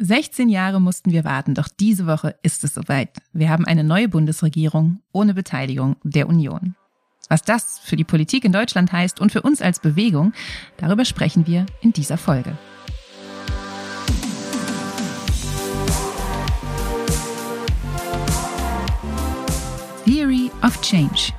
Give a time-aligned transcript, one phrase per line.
[0.00, 3.18] 16 Jahre mussten wir warten, doch diese Woche ist es soweit.
[3.32, 6.76] Wir haben eine neue Bundesregierung ohne Beteiligung der Union.
[7.28, 10.32] Was das für die Politik in Deutschland heißt und für uns als Bewegung,
[10.76, 12.56] darüber sprechen wir in dieser Folge.
[20.04, 21.32] Theory of Change,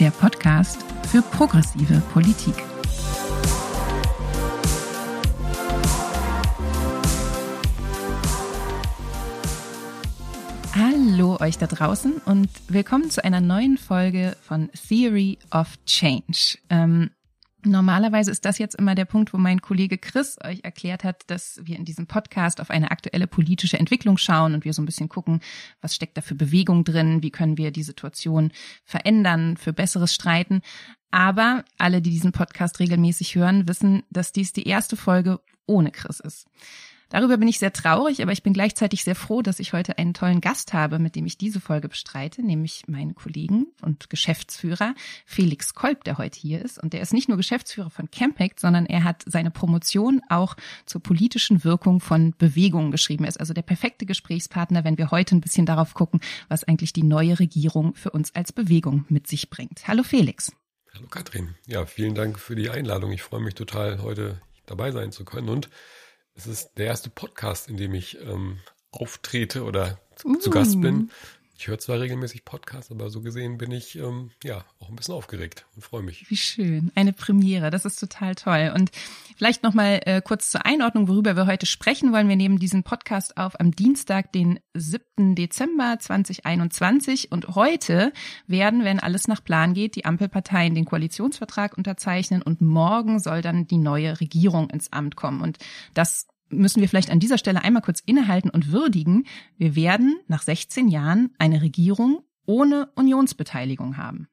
[0.00, 0.78] der Podcast
[1.10, 2.73] für progressive Politik.
[11.14, 16.58] Hallo euch da draußen und willkommen zu einer neuen Folge von Theory of Change.
[16.70, 17.12] Ähm,
[17.64, 21.60] normalerweise ist das jetzt immer der Punkt, wo mein Kollege Chris euch erklärt hat, dass
[21.62, 25.08] wir in diesem Podcast auf eine aktuelle politische Entwicklung schauen und wir so ein bisschen
[25.08, 25.38] gucken,
[25.80, 28.50] was steckt da für Bewegung drin, wie können wir die Situation
[28.84, 30.62] verändern, für besseres streiten.
[31.12, 36.18] Aber alle, die diesen Podcast regelmäßig hören, wissen, dass dies die erste Folge ohne Chris
[36.18, 36.48] ist.
[37.14, 40.14] Darüber bin ich sehr traurig, aber ich bin gleichzeitig sehr froh, dass ich heute einen
[40.14, 45.74] tollen Gast habe, mit dem ich diese Folge bestreite, nämlich meinen Kollegen und Geschäftsführer Felix
[45.74, 46.82] Kolb, der heute hier ist.
[46.82, 50.56] Und der ist nicht nur Geschäftsführer von Campact, sondern er hat seine Promotion auch
[50.86, 53.22] zur politischen Wirkung von Bewegungen geschrieben.
[53.22, 56.18] Er ist also der perfekte Gesprächspartner, wenn wir heute ein bisschen darauf gucken,
[56.48, 59.86] was eigentlich die neue Regierung für uns als Bewegung mit sich bringt.
[59.86, 60.50] Hallo Felix.
[60.92, 61.54] Hallo Katrin.
[61.68, 63.12] Ja, vielen Dank für die Einladung.
[63.12, 65.70] Ich freue mich total, heute dabei sein zu können und
[66.34, 68.58] es ist der erste Podcast, in dem ich ähm,
[68.90, 70.36] auftrete oder uh.
[70.36, 71.10] zu Gast bin.
[71.56, 75.14] Ich höre zwar regelmäßig Podcasts, aber so gesehen bin ich ähm, ja auch ein bisschen
[75.14, 76.28] aufgeregt und freue mich.
[76.28, 78.72] Wie schön, eine Premiere, das ist total toll.
[78.74, 78.90] Und
[79.36, 82.28] vielleicht noch mal äh, kurz zur Einordnung, worüber wir heute sprechen wollen.
[82.28, 85.36] Wir nehmen diesen Podcast auf am Dienstag, den 7.
[85.36, 88.12] Dezember 2021 und heute
[88.48, 93.68] werden, wenn alles nach Plan geht, die Ampelparteien den Koalitionsvertrag unterzeichnen und morgen soll dann
[93.68, 95.40] die neue Regierung ins Amt kommen.
[95.40, 95.58] Und
[95.94, 96.26] das
[96.58, 99.26] müssen wir vielleicht an dieser Stelle einmal kurz innehalten und würdigen.
[99.56, 104.28] Wir werden nach 16 Jahren eine Regierung ohne Unionsbeteiligung haben.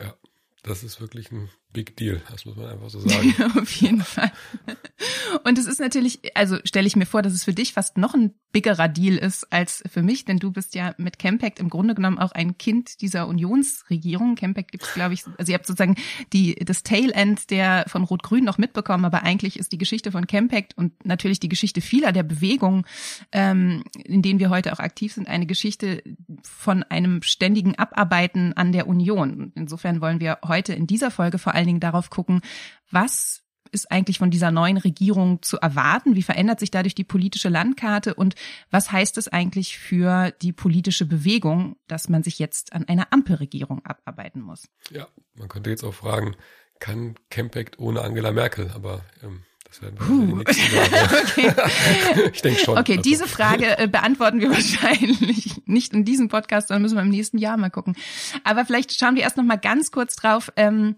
[0.00, 0.14] Ja,
[0.62, 3.34] das ist wirklich ein Big Deal, das muss man einfach so sagen.
[3.58, 4.30] Auf jeden Fall.
[5.44, 8.14] Und es ist natürlich, also stelle ich mir vor, dass es für dich fast noch
[8.14, 11.94] ein biggerer Deal ist als für mich, denn du bist ja mit Campact im Grunde
[11.94, 14.34] genommen auch ein Kind dieser Unionsregierung.
[14.34, 15.96] Campact gibt es, glaube ich, also ihr habt sozusagen
[16.32, 20.76] die, das Tail-End der von Rot-Grün noch mitbekommen, aber eigentlich ist die Geschichte von Campact
[20.76, 22.84] und natürlich die Geschichte vieler der Bewegungen,
[23.32, 26.02] ähm, in denen wir heute auch aktiv sind, eine Geschichte
[26.42, 29.52] von einem ständigen Abarbeiten an der Union.
[29.54, 32.42] Insofern wollen wir heute in dieser Folge vor allen Dingen darauf gucken,
[32.90, 33.41] was
[33.72, 36.14] ist eigentlich von dieser neuen Regierung zu erwarten?
[36.14, 38.14] Wie verändert sich dadurch die politische Landkarte?
[38.14, 38.34] Und
[38.70, 43.84] was heißt es eigentlich für die politische Bewegung, dass man sich jetzt an einer Ampelregierung
[43.84, 44.68] abarbeiten muss?
[44.90, 46.36] Ja, man könnte jetzt auch fragen,
[46.78, 48.70] kann Campact ohne Angela Merkel?
[48.74, 50.26] Aber ähm, das werden wir uh.
[50.26, 50.78] die nächsten
[52.18, 52.30] okay.
[52.32, 52.76] ich denke schon.
[52.76, 53.02] Okay, also.
[53.02, 57.38] diese Frage äh, beantworten wir wahrscheinlich nicht in diesem Podcast, sondern müssen wir im nächsten
[57.38, 57.96] Jahr mal gucken.
[58.44, 60.52] Aber vielleicht schauen wir erst noch mal ganz kurz drauf.
[60.56, 60.96] Ähm,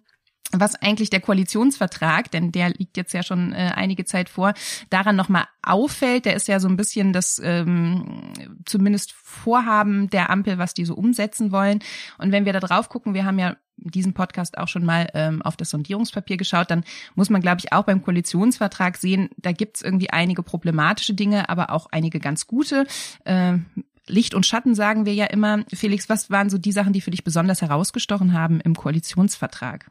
[0.53, 4.55] was eigentlich der Koalitionsvertrag, denn der liegt jetzt ja schon äh, einige Zeit vor,
[4.91, 6.27] daran nochmal auffällt.
[6.27, 8.32] Der ist ja so ein bisschen das ähm,
[8.65, 11.81] zumindest Vorhaben der Ampel, was die so umsetzen wollen.
[12.19, 15.43] Und wenn wir da drauf gucken, wir haben ja diesen Podcast auch schon mal ähm,
[15.43, 16.84] auf das Sondierungspapier geschaut, dann
[17.15, 21.71] muss man, glaube ich, auch beim Koalitionsvertrag sehen, da gibt's irgendwie einige problematische Dinge, aber
[21.71, 22.87] auch einige ganz gute.
[23.25, 23.59] Äh,
[24.06, 25.65] Licht und Schatten sagen wir ja immer.
[25.72, 29.91] Felix, was waren so die Sachen, die für dich besonders herausgestochen haben im Koalitionsvertrag?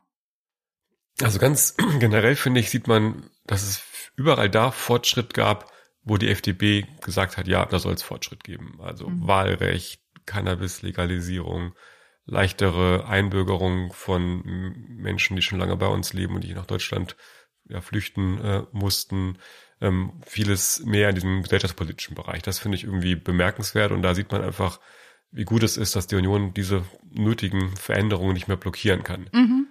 [1.22, 3.84] Also ganz generell finde ich, sieht man, dass es
[4.16, 5.72] überall da Fortschritt gab,
[6.04, 8.80] wo die FDP gesagt hat, ja, da soll es Fortschritt geben.
[8.82, 9.28] Also mhm.
[9.28, 11.74] Wahlrecht, Cannabis-Legalisierung,
[12.26, 14.44] leichtere Einbürgerung von
[14.88, 17.16] Menschen, die schon lange bei uns leben und die nach Deutschland
[17.66, 19.38] ja, flüchten äh, mussten.
[19.82, 22.42] Ähm, vieles mehr in diesem gesellschaftspolitischen Bereich.
[22.42, 24.80] Das finde ich irgendwie bemerkenswert und da sieht man einfach,
[25.32, 29.30] wie gut es ist, dass die Union diese nötigen Veränderungen nicht mehr blockieren kann.
[29.34, 29.68] Mhm.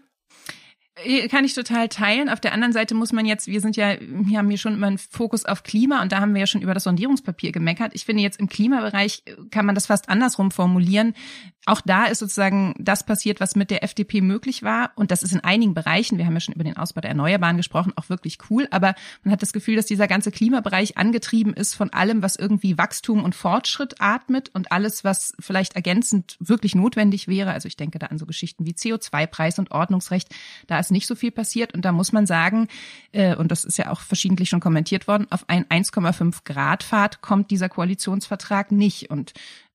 [1.04, 2.28] Äh, kann ich total teilen.
[2.28, 4.86] Auf der anderen Seite muss man jetzt, wir sind ja, wir haben hier schon immer
[4.86, 7.92] einen Fokus auf Klima und da haben wir ja schon über das Sondierungspapier gemeckert.
[7.94, 11.14] Ich finde jetzt im Klimabereich äh, kann man das fast andersrum formulieren.
[11.64, 14.90] Auch da ist sozusagen das passiert, was mit der FDP möglich war.
[14.96, 17.56] Und das ist in einigen Bereichen, wir haben ja schon über den Ausbau der Erneuerbaren
[17.56, 18.66] gesprochen, auch wirklich cool.
[18.72, 22.78] Aber man hat das Gefühl, dass dieser ganze Klimabereich angetrieben ist von allem, was irgendwie
[22.78, 27.52] Wachstum und Fortschritt atmet und alles, was vielleicht ergänzend wirklich notwendig wäre.
[27.52, 30.34] Also ich denke da an so Geschichten wie CO2-Preis und Ordnungsrecht.
[30.66, 31.74] Da ist nicht so viel passiert.
[31.74, 32.66] Und da muss man sagen,
[33.12, 37.22] äh, und das ist ja auch verschiedentlich schon kommentiert worden, auf ein 1,5 Grad Fahrt
[37.22, 39.10] kommt dieser Koalitionsvertrag nicht.
[39.10, 39.32] Und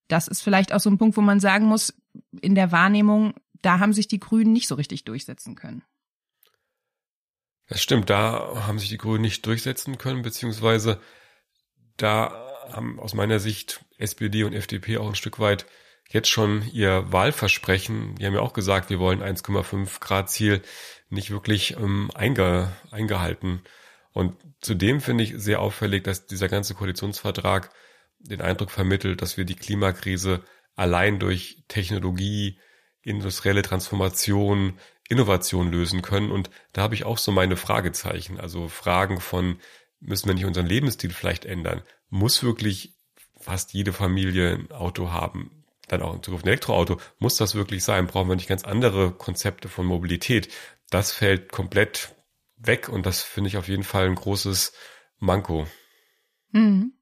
[0.07, 1.93] das ist vielleicht auch so ein Punkt, wo man sagen muss,
[2.41, 5.83] in der Wahrnehmung, da haben sich die Grünen nicht so richtig durchsetzen können.
[7.67, 11.01] Das stimmt, da haben sich die Grünen nicht durchsetzen können, beziehungsweise
[11.97, 15.65] da haben aus meiner Sicht SPD und FDP auch ein Stück weit
[16.09, 20.61] jetzt schon ihr Wahlversprechen, die haben ja auch gesagt, wir wollen 1,5 Grad Ziel
[21.09, 23.61] nicht wirklich ähm, einge, eingehalten.
[24.13, 27.71] Und zudem finde ich sehr auffällig, dass dieser ganze Koalitionsvertrag
[28.29, 30.43] den Eindruck vermittelt, dass wir die Klimakrise
[30.75, 32.59] allein durch Technologie,
[33.01, 34.79] industrielle Transformation,
[35.09, 36.31] Innovation lösen können.
[36.31, 38.39] Und da habe ich auch so meine Fragezeichen.
[38.39, 39.59] Also Fragen von,
[39.99, 41.81] müssen wir nicht unseren Lebensstil vielleicht ändern?
[42.09, 42.93] Muss wirklich
[43.39, 45.63] fast jede Familie ein Auto haben?
[45.87, 46.99] Dann auch in Zukunft ein Elektroauto.
[47.19, 48.07] Muss das wirklich sein?
[48.07, 50.49] Brauchen wir nicht ganz andere Konzepte von Mobilität?
[50.89, 52.15] Das fällt komplett
[52.57, 54.73] weg und das finde ich auf jeden Fall ein großes
[55.19, 55.67] Manko.
[56.51, 56.93] Mhm.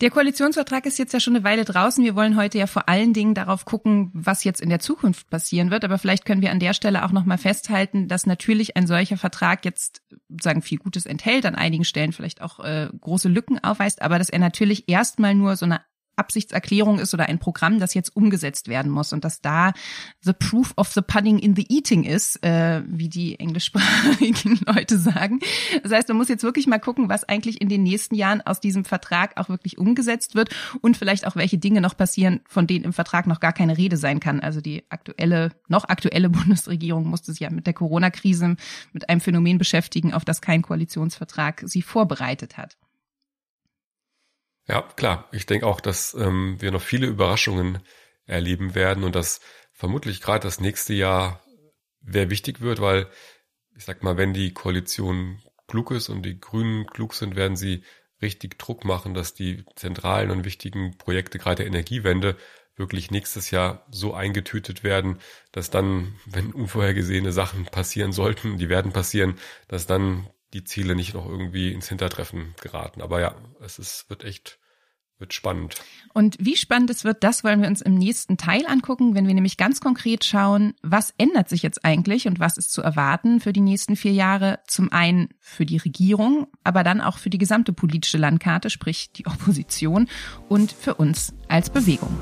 [0.00, 2.04] Der Koalitionsvertrag ist jetzt ja schon eine Weile draußen.
[2.04, 5.72] Wir wollen heute ja vor allen Dingen darauf gucken, was jetzt in der Zukunft passieren
[5.72, 5.84] wird.
[5.84, 9.64] Aber vielleicht können wir an der Stelle auch nochmal festhalten, dass natürlich ein solcher Vertrag
[9.64, 10.02] jetzt
[10.40, 14.30] sagen viel Gutes enthält, an einigen Stellen vielleicht auch äh, große Lücken aufweist, aber dass
[14.30, 15.80] er natürlich erstmal nur so eine
[16.18, 19.72] Absichtserklärung ist oder ein Programm, das jetzt umgesetzt werden muss und dass da
[20.20, 25.40] the proof of the pudding in the eating ist, äh, wie die englischsprachigen Leute sagen.
[25.82, 28.60] Das heißt, man muss jetzt wirklich mal gucken, was eigentlich in den nächsten Jahren aus
[28.60, 32.84] diesem Vertrag auch wirklich umgesetzt wird und vielleicht auch welche Dinge noch passieren, von denen
[32.84, 34.40] im Vertrag noch gar keine Rede sein kann.
[34.40, 38.56] Also die aktuelle, noch aktuelle Bundesregierung musste sich ja mit der Corona-Krise
[38.92, 42.76] mit einem Phänomen beschäftigen, auf das kein Koalitionsvertrag sie vorbereitet hat.
[44.68, 45.28] Ja, klar.
[45.32, 47.78] Ich denke auch, dass ähm, wir noch viele Überraschungen
[48.26, 49.40] erleben werden und dass
[49.72, 51.42] vermutlich gerade das nächste Jahr
[52.02, 53.08] sehr wichtig wird, weil
[53.76, 57.82] ich sag mal, wenn die Koalition klug ist und die Grünen klug sind, werden sie
[58.20, 62.36] richtig Druck machen, dass die zentralen und wichtigen Projekte, gerade der Energiewende,
[62.76, 65.18] wirklich nächstes Jahr so eingetütet werden,
[65.52, 71.14] dass dann, wenn unvorhergesehene Sachen passieren sollten, die werden passieren, dass dann die Ziele nicht
[71.14, 73.02] noch irgendwie ins Hintertreffen geraten.
[73.02, 74.58] Aber ja, es ist, wird echt,
[75.18, 75.74] wird spannend.
[76.14, 79.34] Und wie spannend es wird, das wollen wir uns im nächsten Teil angucken, wenn wir
[79.34, 83.52] nämlich ganz konkret schauen, was ändert sich jetzt eigentlich und was ist zu erwarten für
[83.52, 84.60] die nächsten vier Jahre.
[84.66, 89.26] Zum einen für die Regierung, aber dann auch für die gesamte politische Landkarte, sprich die
[89.26, 90.08] Opposition
[90.48, 92.16] und für uns als Bewegung.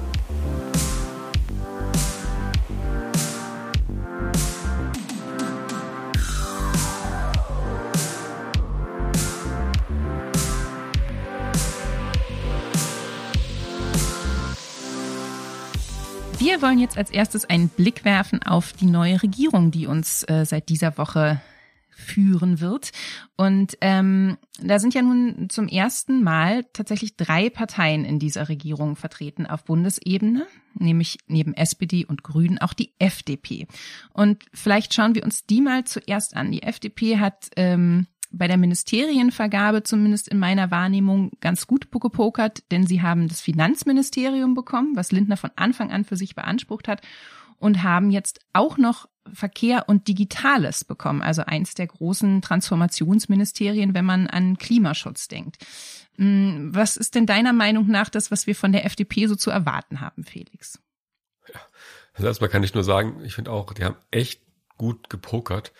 [16.46, 20.44] Wir wollen jetzt als erstes einen Blick werfen auf die neue Regierung, die uns äh,
[20.46, 21.40] seit dieser Woche
[21.90, 22.93] führen wird.
[23.37, 28.94] Und ähm, da sind ja nun zum ersten Mal tatsächlich drei Parteien in dieser Regierung
[28.94, 33.66] vertreten auf Bundesebene, nämlich neben SPD und Grünen auch die FDP.
[34.12, 36.52] Und vielleicht schauen wir uns die mal zuerst an.
[36.52, 42.86] Die FDP hat ähm, bei der Ministerienvergabe zumindest in meiner Wahrnehmung ganz gut gepokert, denn
[42.86, 47.02] sie haben das Finanzministerium bekommen, was Lindner von Anfang an für sich beansprucht hat,
[47.58, 54.04] und haben jetzt auch noch Verkehr und Digitales bekommen, also eins der großen Transformationsministerien, wenn
[54.04, 55.56] man an Klimaschutz denkt.
[56.16, 59.50] Hm, was ist denn deiner Meinung nach das, was wir von der FDP so zu
[59.50, 60.78] erwarten haben, Felix?
[61.52, 61.60] Ja,
[62.14, 64.42] also erstmal kann ich nur sagen, ich finde auch, die haben echt
[64.76, 65.72] gut gepokert.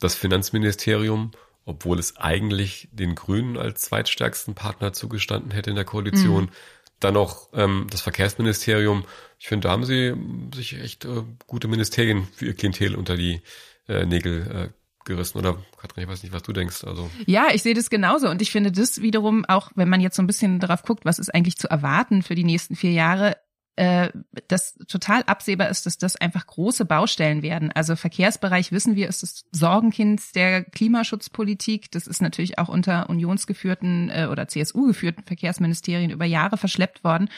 [0.00, 1.32] Das Finanzministerium
[1.70, 6.44] obwohl es eigentlich den Grünen als zweitstärksten Partner zugestanden hätte in der Koalition.
[6.44, 6.50] Mhm.
[6.98, 9.04] Dann noch ähm, das Verkehrsministerium.
[9.38, 10.14] Ich finde, da haben sie
[10.54, 13.40] sich echt äh, gute Ministerien für ihr Klientel unter die
[13.88, 16.84] äh, Nägel äh, gerissen oder Katrin, ich weiß nicht, was du denkst.
[16.84, 20.16] Also ja, ich sehe das genauso und ich finde das wiederum auch, wenn man jetzt
[20.16, 23.36] so ein bisschen darauf guckt, was ist eigentlich zu erwarten für die nächsten vier Jahre,
[23.76, 24.10] äh,
[24.48, 27.72] das total absehbar ist, dass das einfach große Baustellen werden.
[27.72, 31.90] Also Verkehrsbereich wissen wir, ist das Sorgenkind der Klimaschutzpolitik.
[31.90, 37.30] Das ist natürlich auch unter unionsgeführten äh, oder CSU geführten Verkehrsministerien über Jahre verschleppt worden.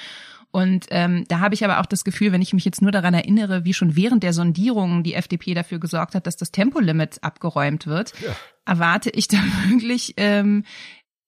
[0.52, 3.14] Und ähm, da habe ich aber auch das Gefühl, wenn ich mich jetzt nur daran
[3.14, 7.86] erinnere, wie schon während der Sondierungen die FDP dafür gesorgt hat, dass das Tempolimit abgeräumt
[7.86, 8.36] wird, ja.
[8.66, 10.64] erwarte ich da wirklich ähm,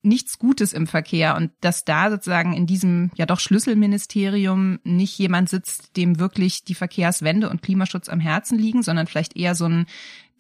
[0.05, 5.49] nichts Gutes im Verkehr und dass da sozusagen in diesem ja doch Schlüsselministerium nicht jemand
[5.49, 9.87] sitzt, dem wirklich die Verkehrswende und Klimaschutz am Herzen liegen, sondern vielleicht eher so ein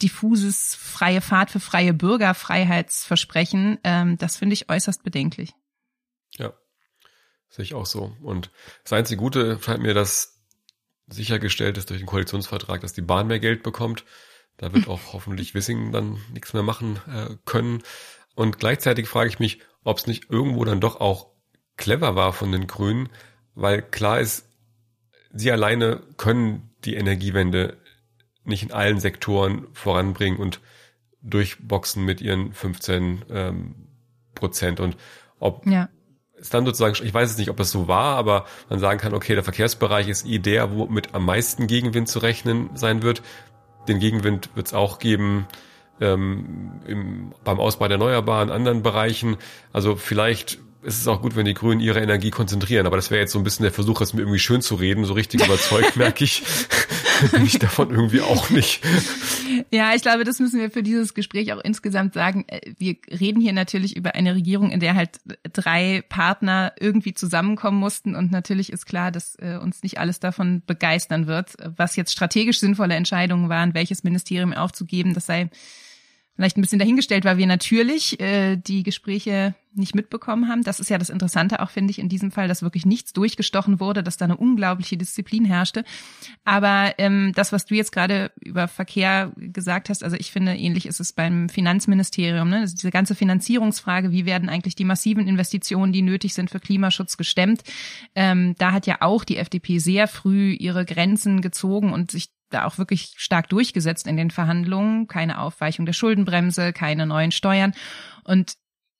[0.02, 5.54] diffuses freie Fahrt für freie Bürger Freiheitsversprechen, ähm, das finde ich äußerst bedenklich.
[6.36, 6.52] Ja,
[7.48, 8.16] sehe ich auch so.
[8.22, 8.50] Und
[8.82, 10.42] das einzige Gute scheint mir, dass
[11.06, 14.04] sichergestellt ist durch den Koalitionsvertrag, dass die Bahn mehr Geld bekommt.
[14.56, 17.82] Da wird auch hoffentlich Wissing dann nichts mehr machen äh, können.
[18.34, 21.28] Und gleichzeitig frage ich mich, ob es nicht irgendwo dann doch auch
[21.76, 23.08] clever war von den Grünen,
[23.54, 24.48] weil klar ist,
[25.32, 27.76] sie alleine können die Energiewende
[28.44, 30.60] nicht in allen Sektoren voranbringen und
[31.22, 33.74] durchboxen mit ihren 15 ähm,
[34.34, 34.80] Prozent.
[34.80, 34.96] Und
[35.38, 35.88] ob ja.
[36.38, 39.14] es dann sozusagen, ich weiß es nicht, ob das so war, aber man sagen kann,
[39.14, 43.22] okay, der Verkehrsbereich ist eh der, wo mit am meisten Gegenwind zu rechnen sein wird.
[43.88, 45.46] Den Gegenwind wird es auch geben
[46.00, 49.36] ähm, im, beim Ausbau der Erneuerbaren, anderen Bereichen.
[49.72, 52.86] Also vielleicht ist es auch gut, wenn die Grünen ihre Energie konzentrieren.
[52.86, 55.04] Aber das wäre jetzt so ein bisschen der Versuch, es mir irgendwie schön zu reden.
[55.04, 56.42] So richtig überzeugt merke ich,
[57.32, 58.82] bin ich davon irgendwie auch nicht.
[59.72, 62.44] Ja, ich glaube, das müssen wir für dieses Gespräch auch insgesamt sagen.
[62.48, 65.20] Äh, wir reden hier natürlich über eine Regierung, in der halt
[65.52, 68.14] drei Partner irgendwie zusammenkommen mussten.
[68.14, 72.60] Und natürlich ist klar, dass äh, uns nicht alles davon begeistern wird, was jetzt strategisch
[72.60, 75.14] sinnvolle Entscheidungen waren, welches Ministerium aufzugeben.
[75.14, 75.48] Das sei
[76.36, 80.62] vielleicht ein bisschen dahingestellt, weil wir natürlich äh, die Gespräche nicht mitbekommen haben.
[80.62, 83.80] Das ist ja das Interessante auch, finde ich, in diesem Fall, dass wirklich nichts durchgestochen
[83.80, 85.84] wurde, dass da eine unglaubliche Disziplin herrschte.
[86.44, 90.86] Aber ähm, das, was du jetzt gerade über Verkehr gesagt hast, also ich finde, ähnlich
[90.86, 92.48] ist es beim Finanzministerium.
[92.48, 92.60] Ne?
[92.60, 97.16] Also diese ganze Finanzierungsfrage, wie werden eigentlich die massiven Investitionen, die nötig sind für Klimaschutz,
[97.16, 97.62] gestemmt?
[98.14, 102.64] Ähm, da hat ja auch die FDP sehr früh ihre Grenzen gezogen und sich da
[102.64, 105.06] auch wirklich stark durchgesetzt in den Verhandlungen.
[105.08, 107.74] Keine Aufweichung der Schuldenbremse, keine neuen Steuern.
[108.24, 108.54] Und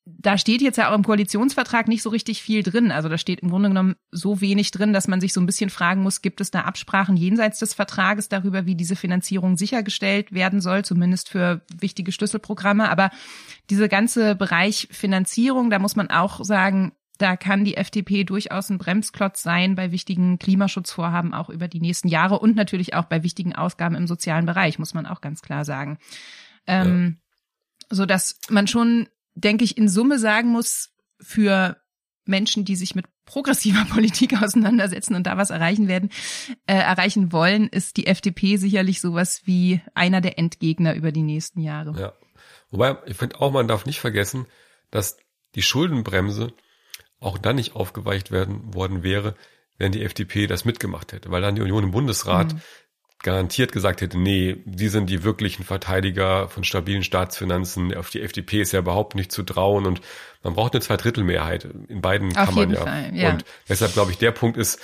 [0.06, 2.92] da steht jetzt ja auch im Koalitionsvertrag nicht so richtig viel drin.
[2.92, 5.70] Also da steht im Grunde genommen so wenig drin, dass man sich so ein bisschen
[5.70, 10.61] fragen muss, gibt es da Absprachen jenseits des Vertrages darüber, wie diese Finanzierung sichergestellt werden
[10.61, 12.90] soll, zumindest für wichtige Schlüsselprogramme.
[12.90, 13.11] Aber
[13.70, 18.78] diese ganze Bereich Finanzierung, da muss man auch sagen, da kann die FDP durchaus ein
[18.78, 23.54] Bremsklotz sein bei wichtigen Klimaschutzvorhaben auch über die nächsten Jahre und natürlich auch bei wichtigen
[23.54, 25.99] Ausgaben im sozialen Bereich, muss man auch ganz klar sagen.
[26.66, 27.18] Ähm,
[27.90, 27.97] ja.
[27.97, 30.90] So dass man schon denke ich, in Summe sagen muss,
[31.21, 31.76] für
[32.25, 36.11] Menschen, die sich mit progressiver Politik auseinandersetzen und da was erreichen werden,
[36.66, 41.61] äh, erreichen wollen, ist die FDP sicherlich sowas wie einer der Endgegner über die nächsten
[41.61, 41.99] Jahre.
[41.99, 42.12] Ja.
[42.71, 44.47] Wobei, ich finde auch, man darf nicht vergessen,
[44.90, 45.16] dass
[45.54, 46.52] die Schuldenbremse
[47.24, 49.34] auch dann nicht aufgeweicht werden worden wäre,
[49.78, 52.60] wenn die FDP das mitgemacht hätte, weil dann die Union im Bundesrat mhm
[53.24, 57.94] garantiert gesagt hätte, nee, die sind die wirklichen Verteidiger von stabilen Staatsfinanzen.
[57.96, 60.00] Auf die FDP ist ja überhaupt nicht zu trauen und
[60.42, 62.80] man braucht eine Zweidrittelmehrheit in beiden Auf Kammern ja.
[62.82, 63.30] Fall, ja.
[63.30, 64.78] Und deshalb glaube ich, der Punkt ist,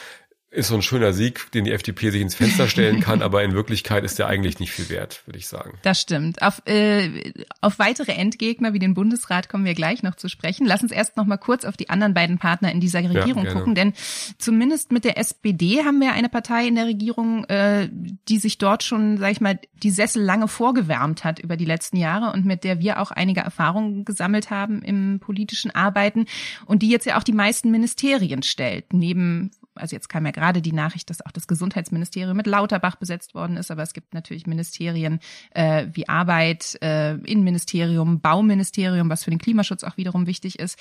[0.52, 3.52] ist so ein schöner Sieg, den die FDP sich ins Fenster stellen kann, aber in
[3.52, 5.78] Wirklichkeit ist der eigentlich nicht viel wert, würde ich sagen.
[5.82, 6.42] Das stimmt.
[6.42, 10.66] Auf, äh, auf weitere Endgegner wie den Bundesrat kommen wir gleich noch zu sprechen.
[10.66, 13.52] Lass uns erst noch mal kurz auf die anderen beiden Partner in dieser Regierung ja,
[13.52, 13.92] gucken, denn
[14.38, 17.88] zumindest mit der SPD haben wir eine Partei in der Regierung, äh,
[18.28, 21.96] die sich dort schon, sag ich mal, die Sessel lange vorgewärmt hat über die letzten
[21.96, 26.26] Jahre und mit der wir auch einige Erfahrungen gesammelt haben im politischen Arbeiten
[26.66, 30.62] und die jetzt ja auch die meisten Ministerien stellt, neben also jetzt kam ja gerade
[30.62, 34.46] die Nachricht, dass auch das Gesundheitsministerium mit Lauterbach besetzt worden ist, aber es gibt natürlich
[34.46, 35.20] Ministerien
[35.50, 40.78] äh, wie Arbeit, äh, Innenministerium, Bauministerium, was für den Klimaschutz auch wiederum wichtig ist.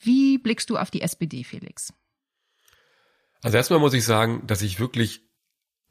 [0.00, 1.92] Wie blickst du auf die SPD, Felix?
[3.42, 5.22] Also erstmal muss ich sagen, dass ich wirklich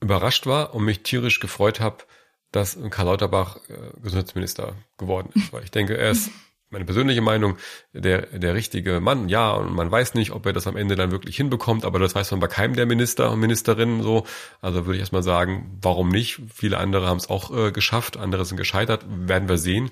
[0.02, 2.04] überrascht war und mich tierisch gefreut habe,
[2.52, 5.54] dass Karl Lauterbach äh, Gesundheitsminister geworden ist.
[5.54, 6.32] Weil ich denke, er ist
[6.72, 7.58] meine persönliche Meinung,
[7.94, 11.12] der, der richtige Mann, ja, und man weiß nicht, ob er das am Ende dann
[11.12, 14.26] wirklich hinbekommt, aber das weiß man bei keinem der Minister und Ministerinnen so.
[14.62, 16.42] Also würde ich erstmal sagen, warum nicht?
[16.54, 19.92] Viele andere haben es auch äh, geschafft, andere sind gescheitert, werden wir sehen.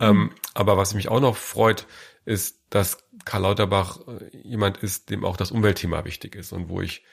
[0.00, 0.22] Ähm, mhm.
[0.22, 1.86] Ähm, aber was mich auch noch freut,
[2.24, 6.80] ist, dass Karl Lauterbach äh, jemand ist, dem auch das Umweltthema wichtig ist und wo
[6.80, 7.04] ich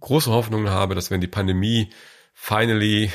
[0.00, 1.90] große Hoffnungen habe, dass wenn die Pandemie
[2.38, 3.10] finally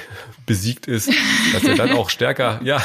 [0.47, 1.11] besiegt ist,
[1.53, 2.83] dass er dann auch stärker, ja,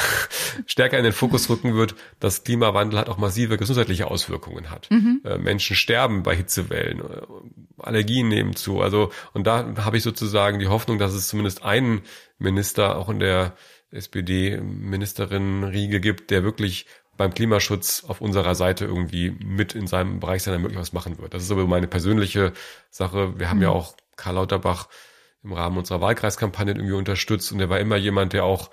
[0.67, 4.87] stärker in den Fokus rücken wird, dass Klimawandel hat auch massive gesundheitliche Auswirkungen hat.
[4.91, 5.21] Mhm.
[5.25, 7.21] Äh, Menschen sterben bei Hitzewellen, äh,
[7.79, 8.81] Allergien nehmen zu.
[8.81, 12.03] Also, und da habe ich sozusagen die Hoffnung, dass es zumindest einen
[12.37, 13.55] Minister auch in der
[13.91, 16.85] SPD-Ministerin-Riege gibt, der wirklich
[17.17, 21.33] beim Klimaschutz auf unserer Seite irgendwie mit in seinem Bereich seiner Möglichkeit was machen wird.
[21.33, 22.53] Das ist aber meine persönliche
[22.91, 23.39] Sache.
[23.39, 23.63] Wir haben mhm.
[23.63, 24.87] ja auch Karl Lauterbach
[25.43, 28.69] im Rahmen unserer Wahlkreiskampagne irgendwie unterstützt und er war immer jemand, der auch,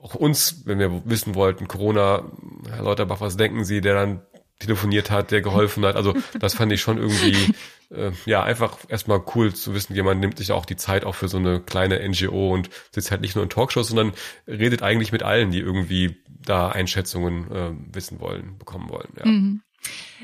[0.00, 2.30] auch uns, wenn wir wissen wollten, Corona,
[2.68, 4.22] Herr Lauterbach, was denken Sie, der dann
[4.60, 5.96] telefoniert hat, der geholfen hat.
[5.96, 7.54] Also das fand ich schon irgendwie,
[7.90, 11.28] äh, ja, einfach erstmal cool zu wissen, jemand nimmt sich auch die Zeit auch für
[11.28, 14.12] so eine kleine NGO und sitzt halt nicht nur in Talkshows, sondern
[14.46, 19.12] redet eigentlich mit allen, die irgendwie da Einschätzungen äh, wissen wollen, bekommen wollen.
[19.18, 19.26] Ja.
[19.26, 19.62] Mhm.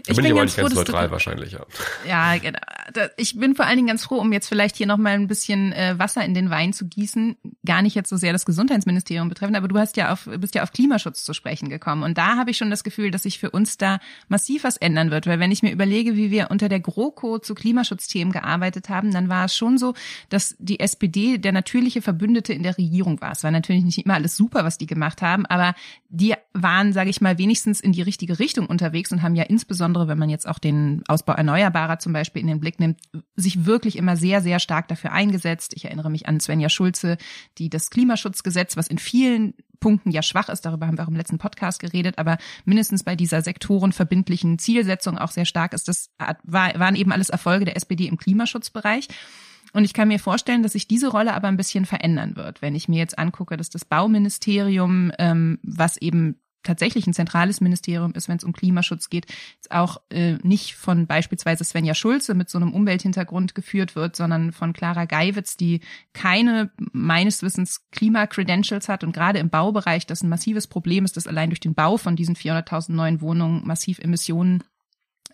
[0.04, 1.64] Da ich bin, bin ich nicht ganz froh, neutral wahrscheinlich, ja.
[2.06, 2.58] Ja, genau.
[3.16, 5.98] Ich bin vor allen Dingen ganz froh, um jetzt vielleicht hier nochmal ein bisschen äh,
[5.98, 7.36] Wasser in den Wein zu gießen.
[7.64, 10.62] Gar nicht jetzt so sehr das Gesundheitsministerium betreffend, aber du hast ja auf, bist ja
[10.62, 12.02] auf Klimaschutz zu sprechen gekommen.
[12.02, 13.98] Und da habe ich schon das Gefühl, dass sich für uns da
[14.28, 15.26] massiv was ändern wird.
[15.26, 19.28] Weil wenn ich mir überlege, wie wir unter der GroKo zu Klimaschutzthemen gearbeitet haben, dann
[19.28, 19.94] war es schon so,
[20.28, 23.32] dass die SPD der natürliche Verbündete in der Regierung war.
[23.32, 25.75] Es war natürlich nicht immer alles super, was die gemacht haben, aber
[26.08, 30.08] die waren, sage ich mal, wenigstens in die richtige Richtung unterwegs und haben ja insbesondere,
[30.08, 33.00] wenn man jetzt auch den Ausbau erneuerbarer zum Beispiel in den Blick nimmt,
[33.34, 35.72] sich wirklich immer sehr, sehr stark dafür eingesetzt.
[35.74, 37.16] Ich erinnere mich an Svenja Schulze,
[37.58, 41.16] die das Klimaschutzgesetz, was in vielen Punkten ja schwach ist, darüber haben wir auch im
[41.16, 46.10] letzten Podcast geredet, aber mindestens bei dieser sektorenverbindlichen Zielsetzung auch sehr stark ist, das
[46.42, 49.08] war, waren eben alles Erfolge der SPD im Klimaschutzbereich.
[49.72, 52.74] Und ich kann mir vorstellen, dass sich diese Rolle aber ein bisschen verändern wird, wenn
[52.74, 56.36] ich mir jetzt angucke, dass das Bauministerium, ähm, was eben
[56.66, 59.26] tatsächlich ein zentrales Ministerium ist, wenn es um Klimaschutz geht,
[59.70, 64.73] auch äh, nicht von beispielsweise Svenja Schulze mit so einem Umwelthintergrund geführt wird, sondern von
[64.73, 65.80] Clara Geiwitz, die
[66.12, 71.26] keine meines Wissens Klima-Credentials hat und gerade im Baubereich das ein massives Problem ist, dass
[71.26, 74.62] allein durch den Bau von diesen 400.000 neuen Wohnungen massiv Emissionen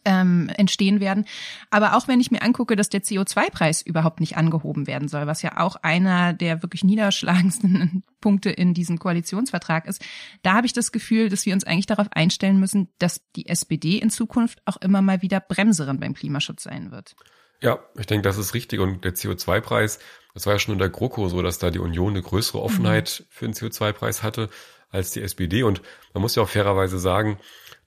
[0.05, 1.25] ähm, entstehen werden.
[1.71, 5.43] Aber auch wenn ich mir angucke, dass der CO2-Preis überhaupt nicht angehoben werden soll, was
[5.43, 10.03] ja auch einer der wirklich niederschlagendsten Punkte in diesem Koalitionsvertrag ist,
[10.43, 13.99] da habe ich das Gefühl, dass wir uns eigentlich darauf einstellen müssen, dass die SPD
[13.99, 17.15] in Zukunft auch immer mal wieder Bremserin beim Klimaschutz sein wird.
[17.61, 18.81] Ja, ich denke, das ist richtig.
[18.81, 20.01] Und der CO2-Preis,
[20.35, 23.27] das war ja schon unter GroKo so, dass da die Union eine größere Offenheit mhm.
[23.31, 24.51] für den CO2-Preis hatte
[24.91, 25.63] als die SPD.
[25.63, 25.81] Und
[26.13, 27.39] man muss ja auch fairerweise sagen,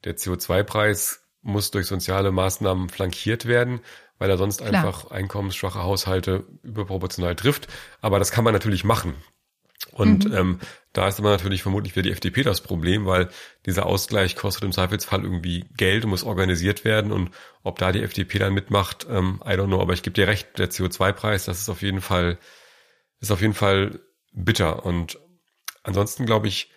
[0.05, 3.79] der CO2-Preis muss durch soziale Maßnahmen flankiert werden,
[4.17, 4.73] weil er sonst Klar.
[4.73, 7.67] einfach einkommensschwache Haushalte überproportional trifft.
[8.01, 9.13] Aber das kann man natürlich machen.
[9.91, 10.33] Und mhm.
[10.33, 10.59] ähm,
[10.91, 13.29] da ist aber natürlich vermutlich wieder die FDP das Problem, weil
[13.65, 17.11] dieser Ausgleich kostet im Zweifelsfall irgendwie Geld und muss organisiert werden.
[17.11, 17.29] Und
[17.63, 19.81] ob da die FDP dann mitmacht, ähm, I don't know.
[19.81, 22.39] Aber ich gebe dir recht, der CO2-Preis, das ist auf jeden Fall,
[23.19, 23.99] ist auf jeden Fall
[24.33, 24.85] bitter.
[24.85, 25.19] Und
[25.83, 26.71] ansonsten glaube ich,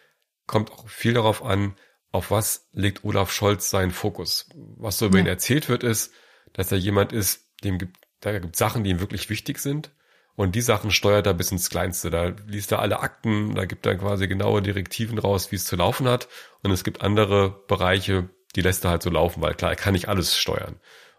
[0.46, 1.74] kommt auch viel darauf an,
[2.10, 4.48] auf was legt Olaf Scholz seinen Fokus?
[4.76, 5.24] Was so über ja.
[5.24, 6.12] ihn erzählt wird, ist,
[6.52, 9.90] dass er jemand ist, dem gibt, da gibt Sachen, die ihm wirklich wichtig sind.
[10.34, 12.10] Und die Sachen steuert er bis ins Kleinste.
[12.10, 15.74] Da liest er alle Akten, da gibt er quasi genaue Direktiven raus, wie es zu
[15.74, 16.28] laufen hat.
[16.62, 19.94] Und es gibt andere Bereiche, die lässt er halt so laufen, weil klar, er kann
[19.94, 20.76] nicht alles steuern.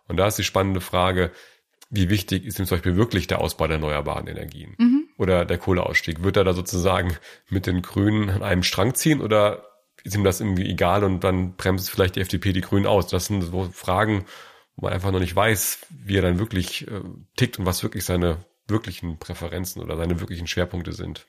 [0.08, 1.31] Und da ist die spannende Frage,
[1.89, 4.75] wie wichtig ist ihm zum Beispiel wirklich der Ausbau der erneuerbaren Energien?
[4.77, 5.09] Mhm.
[5.18, 6.24] Oder der Kohleausstieg?
[6.24, 7.18] Wird er da sozusagen
[7.50, 9.69] mit den Grünen an einem Strang ziehen oder
[10.03, 13.07] ist ihm das irgendwie egal und dann bremst vielleicht die FDP die Grünen aus.
[13.07, 14.25] Das sind so Fragen,
[14.75, 17.01] wo man einfach noch nicht weiß, wie er dann wirklich äh,
[17.35, 21.25] tickt und was wirklich seine wirklichen Präferenzen oder seine wirklichen Schwerpunkte sind.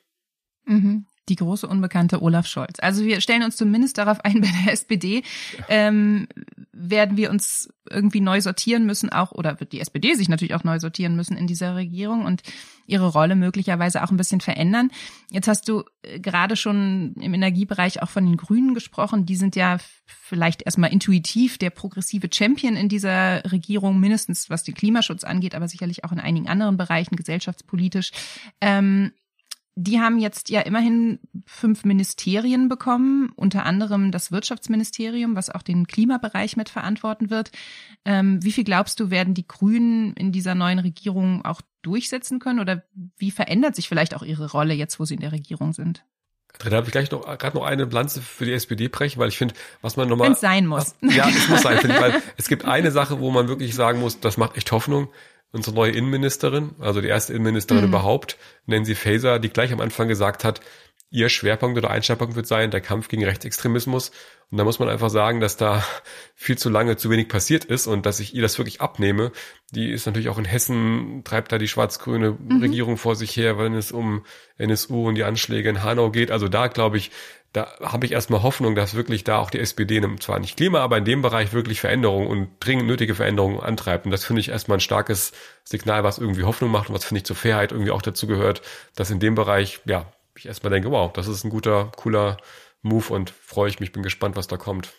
[0.65, 2.79] Mhm die große Unbekannte Olaf Scholz.
[2.79, 5.23] Also wir stellen uns zumindest darauf ein, bei der SPD
[5.69, 6.27] ähm,
[6.89, 10.63] werden wir uns irgendwie neu sortieren müssen, auch oder wird die SPD sich natürlich auch
[10.63, 12.41] neu sortieren müssen in dieser Regierung und
[12.85, 14.91] ihre Rolle möglicherweise auch ein bisschen verändern.
[15.29, 19.25] Jetzt hast du äh, gerade schon im Energiebereich auch von den Grünen gesprochen.
[19.25, 24.75] Die sind ja vielleicht erstmal intuitiv der progressive Champion in dieser Regierung, mindestens was den
[24.75, 28.11] Klimaschutz angeht, aber sicherlich auch in einigen anderen Bereichen gesellschaftspolitisch.
[28.59, 29.11] Ähm,
[29.75, 35.87] die haben jetzt ja immerhin fünf Ministerien bekommen, unter anderem das Wirtschaftsministerium, was auch den
[35.87, 37.51] Klimabereich mitverantworten wird.
[38.03, 42.59] Ähm, wie viel glaubst du, werden die Grünen in dieser neuen Regierung auch durchsetzen können?
[42.59, 42.83] Oder
[43.17, 46.03] wie verändert sich vielleicht auch ihre Rolle jetzt, wo sie in der Regierung sind?
[46.59, 49.37] Da habe ich gleich noch gerade noch eine Lanze für die SPD brechen, weil ich
[49.37, 50.27] finde, was man nochmal.
[50.27, 50.95] Wenn es sein muss.
[51.01, 53.73] Was, ja, es muss sein, finde ich, weil es gibt eine Sache, wo man wirklich
[53.73, 55.07] sagen muss, das macht echt Hoffnung
[55.51, 57.89] unsere neue Innenministerin, also die erste Innenministerin mhm.
[57.89, 60.61] überhaupt, Nancy Faeser, die gleich am Anfang gesagt hat,
[61.11, 64.11] ihr Schwerpunkt oder Einschwerpunkt wird sein, der Kampf gegen Rechtsextremismus.
[64.49, 65.83] Und da muss man einfach sagen, dass da
[66.35, 69.33] viel zu lange zu wenig passiert ist und dass ich ihr das wirklich abnehme.
[69.71, 72.61] Die ist natürlich auch in Hessen, treibt da die schwarz-grüne mhm.
[72.61, 74.25] Regierung vor sich her, wenn es um
[74.57, 76.31] NSU und die Anschläge in Hanau geht.
[76.31, 77.11] Also da, glaube ich,
[77.53, 80.97] da habe ich erstmal Hoffnung, dass wirklich da auch die SPD zwar nicht Klima, aber
[80.97, 84.05] in dem Bereich wirklich Veränderungen und dringend nötige Veränderungen antreibt.
[84.05, 85.33] Und das finde ich erstmal ein starkes
[85.65, 88.61] Signal, was irgendwie Hoffnung macht und was finde ich zur Fairheit irgendwie auch dazu gehört,
[88.95, 92.37] dass in dem Bereich, ja, ich erstmal denke, wow, das ist ein guter, cooler
[92.83, 94.93] Move und freue ich mich, bin gespannt, was da kommt.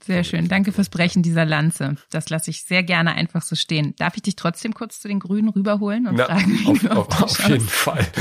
[0.00, 0.48] Sehr schön.
[0.48, 1.96] Danke fürs Brechen dieser Lanze.
[2.10, 3.94] Das lasse ich sehr gerne einfach so stehen.
[3.98, 7.48] Darf ich dich trotzdem kurz zu den Grünen rüberholen und Na, fragen, auf, auf, auf
[7.48, 8.06] jeden Fall.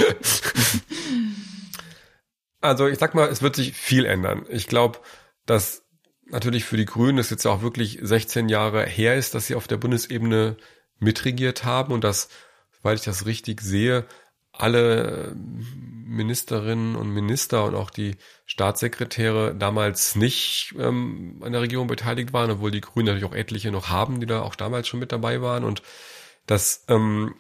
[2.62, 4.46] Also ich sag mal, es wird sich viel ändern.
[4.50, 5.00] Ich glaube,
[5.46, 5.84] dass
[6.26, 9.68] natürlich für die Grünen es jetzt auch wirklich 16 Jahre her ist, dass sie auf
[9.68, 10.58] der Bundesebene
[11.00, 12.30] mitregiert haben und dass,
[12.82, 14.06] weil ich das richtig sehe,
[14.52, 18.16] alle Ministerinnen und Minister und auch die
[18.46, 23.72] Staatssekretäre damals nicht ähm, an der Regierung beteiligt waren, obwohl die Grünen natürlich auch etliche
[23.72, 25.84] noch haben, die da auch damals schon mit dabei waren und
[26.48, 27.36] dass ähm,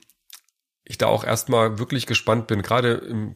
[0.84, 3.36] ich da auch erstmal wirklich gespannt bin, gerade im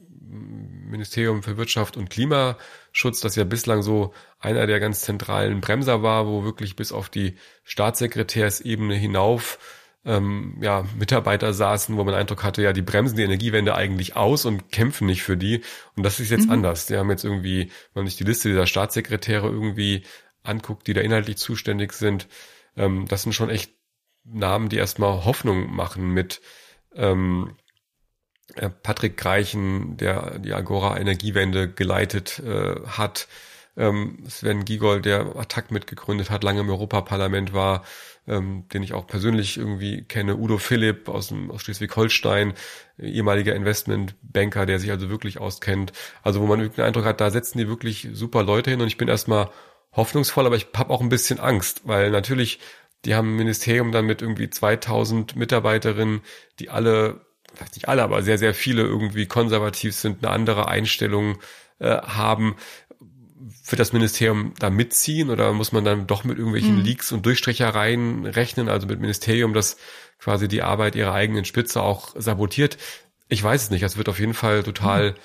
[0.91, 6.27] Ministerium für Wirtschaft und Klimaschutz, das ja bislang so einer der ganz zentralen Bremser war,
[6.27, 9.57] wo wirklich bis auf die Staatssekretärsebene hinauf
[10.03, 14.15] ähm, ja, Mitarbeiter saßen, wo man den Eindruck hatte, ja, die bremsen die Energiewende eigentlich
[14.15, 15.61] aus und kämpfen nicht für die.
[15.95, 16.53] Und das ist jetzt mhm.
[16.53, 16.87] anders.
[16.87, 20.03] Die haben jetzt irgendwie, wenn man sich die Liste dieser Staatssekretäre irgendwie
[20.43, 22.27] anguckt, die da inhaltlich zuständig sind,
[22.75, 23.73] ähm, das sind schon echt
[24.23, 26.41] Namen, die erstmal Hoffnung machen mit
[26.95, 27.60] ähm, äh,
[28.83, 33.27] Patrick Greichen, der die Agora Energiewende geleitet äh, hat,
[33.77, 37.83] ähm, Sven Giegol, der Attac mitgegründet hat, lange im Europaparlament war,
[38.27, 42.53] ähm, den ich auch persönlich irgendwie kenne, Udo Philipp aus, aus Schleswig-Holstein,
[42.99, 45.93] ehemaliger Investmentbanker, der sich also wirklich auskennt.
[46.21, 48.97] Also wo man den Eindruck hat, da setzen die wirklich super Leute hin und ich
[48.97, 49.49] bin erstmal
[49.93, 52.59] hoffnungsvoll, aber ich habe auch ein bisschen Angst, weil natürlich,
[53.05, 56.21] die haben ein Ministerium dann mit irgendwie 2000 Mitarbeiterinnen,
[56.59, 61.37] die alle, vielleicht nicht alle, aber sehr, sehr viele irgendwie konservativ sind, eine andere Einstellung
[61.79, 62.55] äh, haben
[63.65, 66.83] wird das Ministerium da mitziehen oder muss man dann doch mit irgendwelchen mhm.
[66.83, 69.77] Leaks und Durchstrichereien rechnen, also mit Ministerium, das
[70.19, 72.77] quasi die Arbeit ihrer eigenen Spitze auch sabotiert?
[73.29, 73.83] Ich weiß es nicht.
[73.83, 75.15] Das wird auf jeden Fall total, mhm.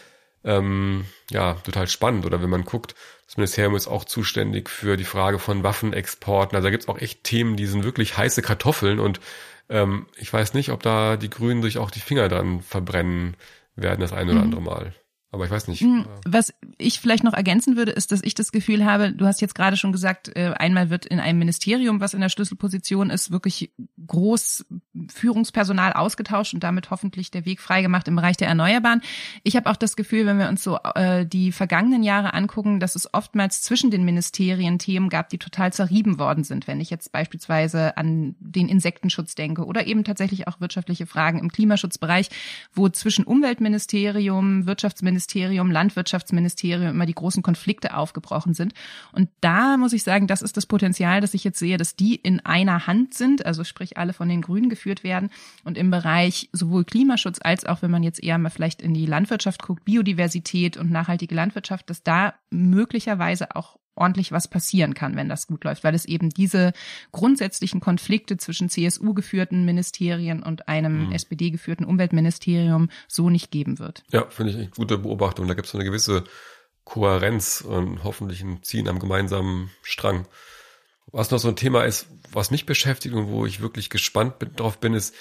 [0.45, 2.25] ähm, ja, total spannend.
[2.25, 2.95] Oder wenn man guckt,
[3.27, 6.57] das Ministerium ist auch zuständig für die Frage von Waffenexporten.
[6.57, 9.21] Also da gibt's auch echt Themen, die sind wirklich heiße Kartoffeln und
[9.69, 13.37] ähm, ich weiß nicht, ob da die Grünen sich auch die Finger dran verbrennen
[13.75, 14.45] werden, das ein oder mhm.
[14.45, 14.95] andere Mal.
[15.37, 15.83] Aber ich weiß nicht.
[15.83, 19.43] Hm, was ich vielleicht noch ergänzen würde, ist, dass ich das Gefühl habe, du hast
[19.43, 23.31] jetzt gerade schon gesagt, äh, einmal wird in einem Ministerium, was in der Schlüsselposition ist,
[23.31, 23.71] wirklich
[24.07, 24.65] groß
[25.13, 29.03] Führungspersonal ausgetauscht und damit hoffentlich der Weg freigemacht im Bereich der Erneuerbaren.
[29.43, 32.97] Ich habe auch das Gefühl, wenn wir uns so äh, die vergangenen Jahre angucken, dass
[32.97, 36.67] es oftmals zwischen den Ministerien Themen gab, die total zerrieben worden sind.
[36.67, 41.53] Wenn ich jetzt beispielsweise an den Insektenschutz denke oder eben tatsächlich auch wirtschaftliche Fragen im
[41.53, 42.31] Klimaschutzbereich,
[42.73, 48.75] wo zwischen Umweltministerium, Wirtschaftsministerium Finanzministerium, Landwirtschaftsministerium immer die großen Konflikte aufgebrochen sind.
[49.13, 52.15] Und da muss ich sagen, das ist das Potenzial, das ich jetzt sehe, dass die
[52.15, 55.31] in einer Hand sind, also sprich alle von den Grünen geführt werden
[55.65, 59.07] und im Bereich sowohl Klimaschutz als auch, wenn man jetzt eher mal vielleicht in die
[59.07, 65.29] Landwirtschaft guckt, Biodiversität und nachhaltige Landwirtschaft, dass da möglicherweise auch ordentlich was passieren kann, wenn
[65.29, 66.73] das gut läuft, weil es eben diese
[67.13, 71.13] grundsätzlichen Konflikte zwischen CSU geführten Ministerien und einem mhm.
[71.13, 74.05] SPD geführten Umweltministerium so nicht geben wird.
[74.11, 75.49] Ja, finde ich eine gute Beobachtung.
[75.49, 76.25] Da gibt es eine gewisse
[76.85, 80.27] Kohärenz und hoffentlich ein Ziehen am gemeinsamen Strang.
[81.13, 84.55] Was noch so ein Thema ist, was mich beschäftigt und wo ich wirklich gespannt bin,
[84.55, 85.15] drauf bin, ist,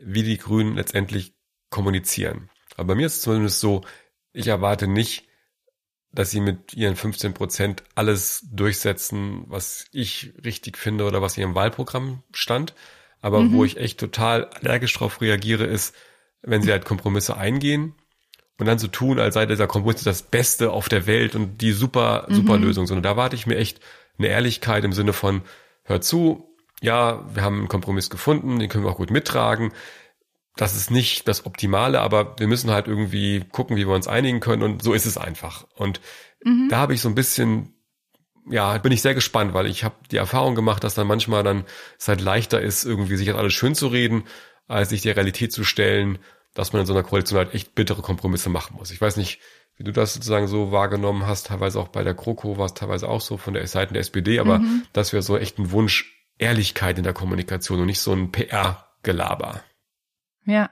[0.00, 1.34] wie die Grünen letztendlich
[1.70, 2.50] kommunizieren.
[2.76, 3.82] Aber bei mir ist es zumindest so,
[4.32, 5.28] ich erwarte nicht,
[6.12, 11.42] dass sie mit ihren 15 Prozent alles durchsetzen, was ich richtig finde oder was in
[11.42, 12.74] ihrem Wahlprogramm stand.
[13.20, 13.52] Aber mhm.
[13.52, 15.94] wo ich echt total allergisch drauf reagiere, ist,
[16.42, 17.94] wenn sie halt Kompromisse eingehen
[18.58, 21.72] und dann so tun, als sei dieser Kompromiss das Beste auf der Welt und die
[21.72, 22.64] super, super mhm.
[22.64, 22.86] Lösung.
[22.86, 23.80] Sondern da warte ich mir echt
[24.18, 25.42] eine Ehrlichkeit im Sinne von,
[25.84, 29.72] hör zu, ja, wir haben einen Kompromiss gefunden, den können wir auch gut mittragen
[30.56, 34.40] das ist nicht das Optimale, aber wir müssen halt irgendwie gucken, wie wir uns einigen
[34.40, 35.66] können und so ist es einfach.
[35.74, 36.00] Und
[36.44, 36.68] mhm.
[36.68, 37.74] da habe ich so ein bisschen,
[38.48, 41.64] ja, bin ich sehr gespannt, weil ich habe die Erfahrung gemacht, dass dann manchmal dann
[41.98, 44.24] es halt leichter ist, irgendwie sich das alles schön zu reden,
[44.68, 46.18] als sich der Realität zu stellen,
[46.54, 48.90] dass man in so einer Koalition halt echt bittere Kompromisse machen muss.
[48.90, 49.40] Ich weiß nicht,
[49.76, 53.08] wie du das sozusagen so wahrgenommen hast, teilweise auch bei der Kroko war es teilweise
[53.08, 54.82] auch so von der Seite der SPD, aber mhm.
[54.92, 59.62] das wäre so echt ein Wunsch, Ehrlichkeit in der Kommunikation und nicht so ein PR-Gelaber.
[60.44, 60.70] Ja,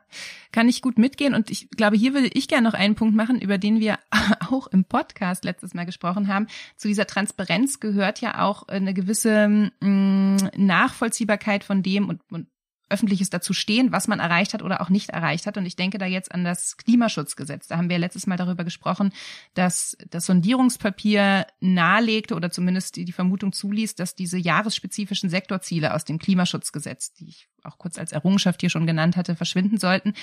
[0.51, 1.35] kann ich gut mitgehen.
[1.35, 3.99] Und ich glaube, hier würde ich gerne noch einen Punkt machen, über den wir
[4.51, 6.49] auch im Podcast letztes Mal gesprochen haben.
[6.77, 12.49] Zu dieser Transparenz gehört ja auch eine gewisse mh, mm, Nachvollziehbarkeit von dem und, und
[12.91, 15.57] Öffentliches dazu stehen, was man erreicht hat oder auch nicht erreicht hat.
[15.57, 17.69] Und ich denke da jetzt an das Klimaschutzgesetz.
[17.69, 19.13] Da haben wir letztes Mal darüber gesprochen,
[19.55, 26.05] dass das Sondierungspapier nahelegte oder zumindest die, die Vermutung zuließ, dass diese jahresspezifischen Sektorziele aus
[26.05, 30.15] dem Klimaschutzgesetz, die ich auch kurz als Errungenschaft hier schon genannt hatte, verschwinden sollten.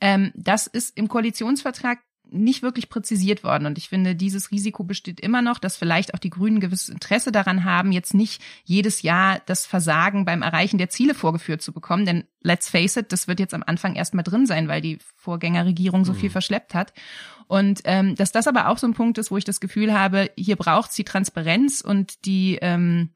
[0.00, 1.98] Ähm, das ist im Koalitionsvertrag
[2.32, 3.66] nicht wirklich präzisiert worden.
[3.66, 7.32] Und ich finde, dieses Risiko besteht immer noch, dass vielleicht auch die Grünen gewisses Interesse
[7.32, 12.06] daran haben, jetzt nicht jedes Jahr das Versagen beim Erreichen der Ziele vorgeführt zu bekommen.
[12.06, 16.04] Denn let's face it, das wird jetzt am Anfang erstmal drin sein, weil die Vorgängerregierung
[16.04, 16.32] so viel mhm.
[16.32, 16.92] verschleppt hat.
[17.46, 20.30] Und ähm, dass das aber auch so ein Punkt ist, wo ich das Gefühl habe,
[20.36, 23.10] hier braucht sie Transparenz und die ähm,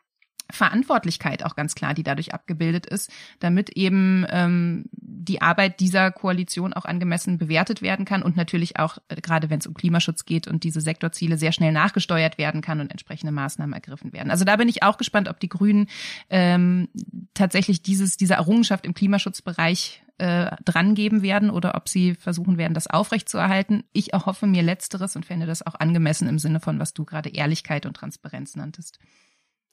[0.51, 6.75] Verantwortlichkeit auch ganz klar, die dadurch abgebildet ist, damit eben ähm, die Arbeit dieser Koalition
[6.75, 10.47] auch angemessen bewertet werden kann und natürlich auch, äh, gerade wenn es um Klimaschutz geht
[10.47, 14.31] und diese Sektorziele sehr schnell nachgesteuert werden kann und entsprechende Maßnahmen ergriffen werden.
[14.31, 15.89] Also da bin ich auch gespannt, ob die Grünen
[16.29, 16.89] ähm,
[17.33, 22.75] tatsächlich dieses, diese Errungenschaft im Klimaschutzbereich äh, dran geben werden oder ob sie versuchen werden,
[22.75, 23.85] das aufrechtzuerhalten.
[23.93, 27.31] Ich erhoffe mir Letzteres und fände das auch angemessen im Sinne von, was du gerade
[27.31, 28.99] Ehrlichkeit und Transparenz nanntest.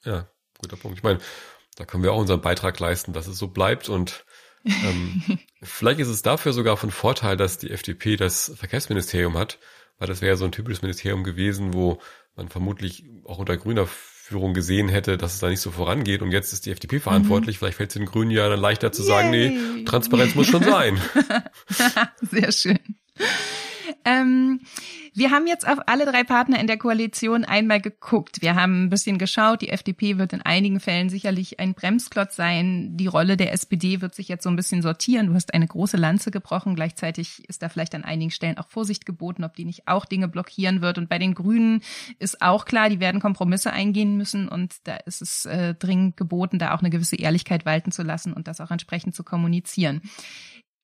[0.04, 0.28] Ja,
[0.62, 0.98] guter Punkt.
[0.98, 1.20] Ich meine,
[1.76, 4.26] da können wir auch unseren Beitrag leisten, dass es so bleibt und
[4.66, 5.24] ähm,
[5.64, 9.60] vielleicht ist es dafür sogar von Vorteil, dass die FDP das Verkehrsministerium hat,
[9.98, 12.00] weil das wäre so ein typisches Ministerium gewesen, wo
[12.36, 13.88] man vermutlich auch unter grüner
[14.32, 17.58] Geschäftsführung gesehen hätte, dass es da nicht so vorangeht und jetzt ist die FDP verantwortlich.
[17.58, 17.60] Mhm.
[17.60, 19.08] Vielleicht fällt es den Grünen ja dann leichter zu Yay.
[19.08, 21.00] sagen, nee, Transparenz muss schon sein.
[22.22, 22.80] Sehr schön.
[24.06, 24.62] Ähm,
[25.14, 28.42] wir haben jetzt auf alle drei Partner in der Koalition einmal geguckt.
[28.42, 29.62] Wir haben ein bisschen geschaut.
[29.62, 32.98] Die FDP wird in einigen Fällen sicherlich ein Bremsklotz sein.
[32.98, 35.28] Die Rolle der SPD wird sich jetzt so ein bisschen sortieren.
[35.28, 36.76] Du hast eine große Lanze gebrochen.
[36.76, 40.28] Gleichzeitig ist da vielleicht an einigen Stellen auch Vorsicht geboten, ob die nicht auch Dinge
[40.28, 40.98] blockieren wird.
[40.98, 41.82] Und bei den Grünen
[42.20, 44.48] ist auch klar, die werden Kompromisse eingehen müssen.
[44.48, 48.34] Und da ist es äh, dringend geboten, da auch eine gewisse Ehrlichkeit walten zu lassen
[48.34, 50.02] und das auch entsprechend zu kommunizieren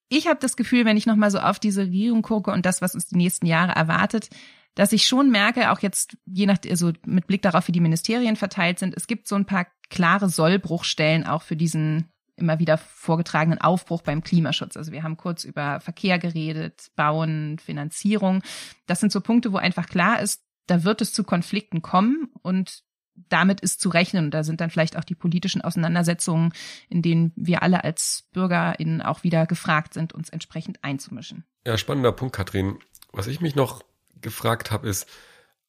[0.09, 2.95] ich habe das Gefühl, wenn ich nochmal so auf diese Regierung gucke und das, was
[2.95, 4.29] uns die nächsten Jahre erwartet,
[4.75, 8.35] dass ich schon merke, auch jetzt je nach, also mit Blick darauf, wie die Ministerien
[8.35, 13.59] verteilt sind, es gibt so ein paar klare Sollbruchstellen auch für diesen immer wieder vorgetragenen
[13.59, 14.77] Aufbruch beim Klimaschutz.
[14.77, 18.43] Also wir haben kurz über Verkehr geredet, Bauen, Finanzierung.
[18.85, 22.83] Das sind so Punkte, wo einfach klar ist, da wird es zu Konflikten kommen und
[23.29, 24.25] damit ist zu rechnen.
[24.25, 26.53] Und da sind dann vielleicht auch die politischen Auseinandersetzungen,
[26.89, 31.43] in denen wir alle als BürgerInnen auch wieder gefragt sind, uns entsprechend einzumischen.
[31.65, 32.79] Ja, spannender Punkt, Katrin.
[33.11, 33.83] Was ich mich noch
[34.21, 35.07] gefragt habe, ist,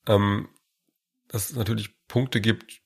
[0.06, 0.48] ähm,
[1.28, 2.80] dass es natürlich Punkte gibt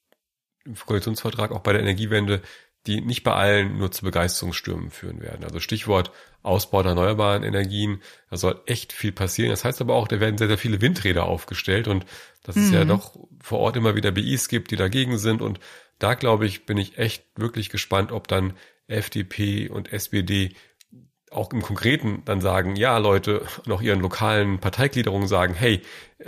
[0.65, 2.43] im Koalitionsvertrag, auch bei der Energiewende,
[2.87, 5.45] die nicht bei allen nur zu Begeisterungsstürmen führen werden.
[5.45, 6.11] Also Stichwort
[6.43, 9.51] Ausbau der erneuerbaren Energien, da soll echt viel passieren.
[9.51, 12.05] Das heißt aber auch, da werden sehr, sehr viele Windräder aufgestellt und
[12.43, 12.65] dass mhm.
[12.65, 15.41] es ja doch vor Ort immer wieder BIs gibt, die dagegen sind.
[15.41, 15.61] Und
[15.99, 18.55] da glaube ich, bin ich echt wirklich gespannt, ob dann
[18.89, 20.55] FDP und SPD
[21.33, 25.83] auch im Konkreten dann sagen, ja Leute, und auch ihren lokalen Parteigliederungen sagen, hey,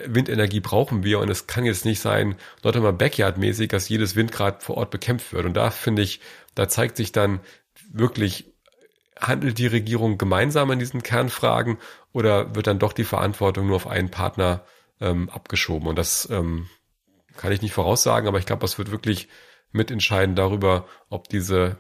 [0.07, 4.63] Windenergie brauchen wir und es kann jetzt nicht sein, Leute mal Backyard-mäßig, dass jedes Windgrad
[4.63, 5.47] vor Ort bekämpft wird.
[5.47, 6.21] Und da finde ich,
[6.55, 7.41] da zeigt sich dann
[7.93, 8.53] wirklich,
[9.21, 11.79] handelt die Regierung gemeinsam an diesen Kernfragen
[12.13, 14.65] oder wird dann doch die Verantwortung nur auf einen Partner
[15.01, 15.89] ähm, abgeschoben?
[15.89, 16.69] Und das ähm,
[17.37, 19.29] kann ich nicht voraussagen, aber ich glaube, das wird wirklich
[19.73, 21.79] mitentscheiden darüber, ob diese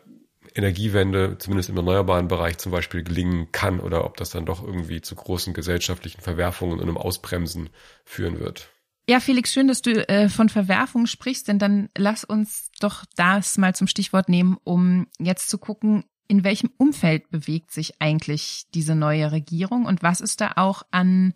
[0.55, 5.01] Energiewende zumindest im erneuerbaren Bereich zum Beispiel gelingen kann oder ob das dann doch irgendwie
[5.01, 7.71] zu großen gesellschaftlichen Verwerfungen und einem Ausbremsen
[8.05, 8.71] führen wird.
[9.09, 13.59] Ja, Felix, schön, dass du äh, von Verwerfung sprichst, denn dann lass uns doch das
[13.59, 18.95] mal zum Stichwort nehmen, um jetzt zu gucken, in welchem Umfeld bewegt sich eigentlich diese
[18.95, 21.35] neue Regierung und was ist da auch an,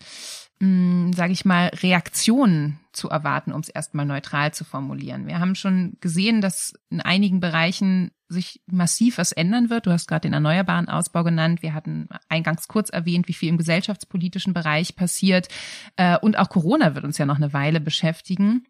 [0.61, 5.27] hm, sage ich mal, Reaktionen zu erwarten, um es erstmal neutral zu formulieren.
[5.27, 9.87] Wir haben schon gesehen, dass in einigen Bereichen sich massiv was ändern wird.
[9.87, 11.63] Du hast gerade den erneuerbaren Ausbau genannt.
[11.63, 15.49] Wir hatten eingangs kurz erwähnt, wie viel im gesellschaftspolitischen Bereich passiert.
[15.97, 18.67] Äh, und auch Corona wird uns ja noch eine Weile beschäftigen.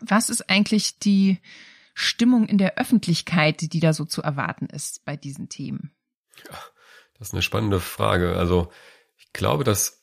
[0.00, 1.40] Was ist eigentlich die
[1.94, 5.92] Stimmung in der Öffentlichkeit, die da so zu erwarten ist bei diesen Themen?
[7.18, 8.36] Das ist eine spannende Frage.
[8.36, 8.70] Also
[9.16, 10.00] ich glaube, dass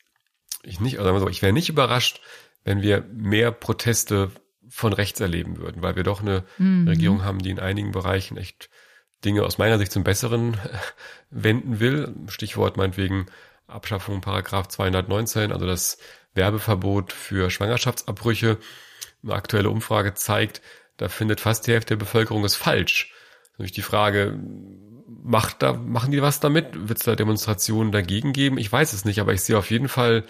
[0.63, 2.21] ich nicht, also ich wäre nicht überrascht,
[2.63, 4.31] wenn wir mehr Proteste
[4.69, 6.87] von rechts erleben würden, weil wir doch eine mhm.
[6.87, 8.69] Regierung haben, die in einigen Bereichen echt
[9.25, 10.57] Dinge aus meiner Sicht zum Besseren
[11.29, 12.15] wenden will.
[12.27, 13.27] Stichwort meinetwegen
[13.67, 15.97] Abschaffung Paragraph 219, also das
[16.33, 18.57] Werbeverbot für Schwangerschaftsabbrüche.
[19.23, 20.61] Eine aktuelle Umfrage zeigt,
[20.97, 23.13] da findet fast die Hälfte der Bevölkerung es falsch.
[23.57, 24.39] Nämlich die Frage,
[25.07, 26.87] macht da, machen die was damit?
[26.87, 28.57] Wird es da Demonstrationen dagegen geben?
[28.57, 30.23] Ich weiß es nicht, aber ich sehe auf jeden Fall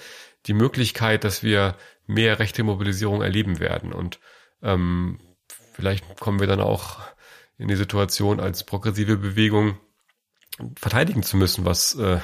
[0.47, 1.75] die Möglichkeit, dass wir
[2.11, 3.93] mehr rechte Mobilisierung erleben werden.
[3.93, 4.19] Und
[4.61, 5.19] ähm,
[5.73, 6.99] vielleicht kommen wir dann auch
[7.57, 9.77] in die Situation als progressive Bewegung
[10.77, 12.19] verteidigen zu müssen, was äh,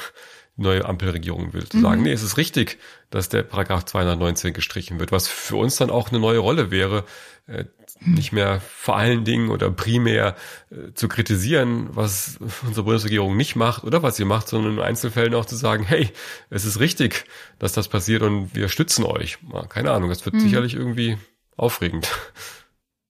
[0.58, 1.68] neue Ampelregierung will.
[1.68, 1.82] Zu mhm.
[1.82, 5.90] sagen, nee, es ist richtig, dass der Paragraph 219 gestrichen wird, was für uns dann
[5.90, 7.06] auch eine neue Rolle wäre,
[7.46, 7.66] äh,
[8.02, 10.36] nicht mehr vor allen Dingen oder primär
[10.70, 15.34] äh, zu kritisieren, was unsere Bundesregierung nicht macht oder was sie macht, sondern in Einzelfällen
[15.34, 16.10] auch zu sagen, hey,
[16.50, 17.26] es ist richtig,
[17.60, 19.38] dass das passiert und wir stützen euch.
[19.70, 20.42] Keine Ahnung, das wird mhm.
[20.42, 21.18] sicherlich irgendwie
[21.56, 22.10] aufregend.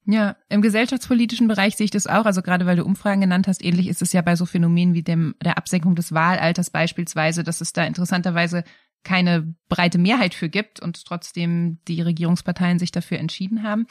[0.10, 2.26] Ja, im gesellschaftspolitischen Bereich sehe ich das auch.
[2.26, 5.04] Also gerade weil du Umfragen genannt hast, ähnlich ist es ja bei so Phänomenen wie
[5.04, 8.63] dem der Absenkung des Wahlalters beispielsweise, dass es da interessanterweise
[9.04, 13.86] keine breite Mehrheit für gibt und trotzdem die Regierungsparteien sich dafür entschieden haben.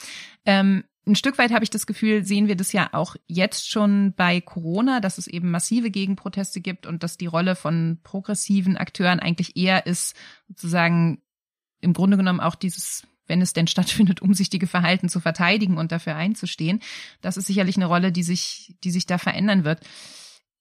[0.46, 4.14] Ähm, ein Stück weit habe ich das Gefühl, sehen wir das ja auch jetzt schon
[4.14, 9.20] bei Corona, dass es eben massive Gegenproteste gibt und dass die Rolle von progressiven Akteuren
[9.20, 10.16] eigentlich eher ist,
[10.48, 11.22] sozusagen
[11.80, 16.16] im Grunde genommen auch dieses wenn es denn stattfindet, umsichtige Verhalten zu verteidigen und dafür
[16.16, 16.80] einzustehen.
[17.20, 19.80] Das ist sicherlich eine Rolle, die sich, die sich da verändern wird.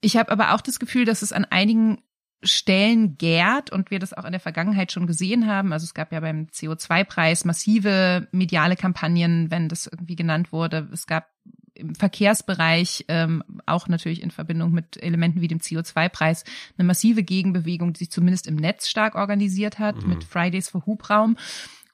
[0.01, 1.99] Ich habe aber auch das Gefühl, dass es an einigen
[2.43, 5.73] Stellen gärt und wir das auch in der Vergangenheit schon gesehen haben.
[5.73, 10.87] Also es gab ja beim CO2-Preis massive mediale Kampagnen, wenn das irgendwie genannt wurde.
[10.91, 11.27] Es gab
[11.73, 16.45] im Verkehrsbereich, ähm, auch natürlich in Verbindung mit Elementen wie dem CO2-Preis,
[16.77, 20.09] eine massive Gegenbewegung, die sich zumindest im Netz stark organisiert hat, mhm.
[20.09, 21.37] mit Fridays for Hubraum.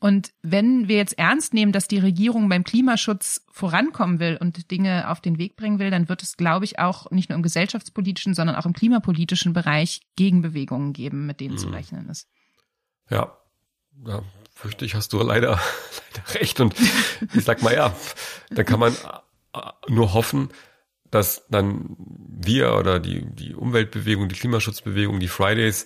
[0.02, 5.08] Und wenn wir jetzt ernst nehmen, dass die Regierung beim Klimaschutz vorankommen will und Dinge
[5.08, 8.34] auf den Weg bringen will, dann wird es, glaube ich, auch nicht nur im gesellschaftspolitischen,
[8.34, 11.60] sondern auch im klimapolitischen Bereich Gegenbewegungen geben, mit denen mhm.
[11.60, 12.28] zu rechnen ist.
[13.12, 13.38] Ja,
[14.08, 15.60] ja, fürchte ich, hast du leider,
[16.16, 16.60] leider recht.
[16.60, 16.74] Und
[17.36, 17.96] ich sag mal, ja,
[18.50, 18.96] da kann man
[19.88, 20.50] nur hoffen,
[21.12, 25.86] dass dann wir oder die, die Umweltbewegung, die Klimaschutzbewegung, die Fridays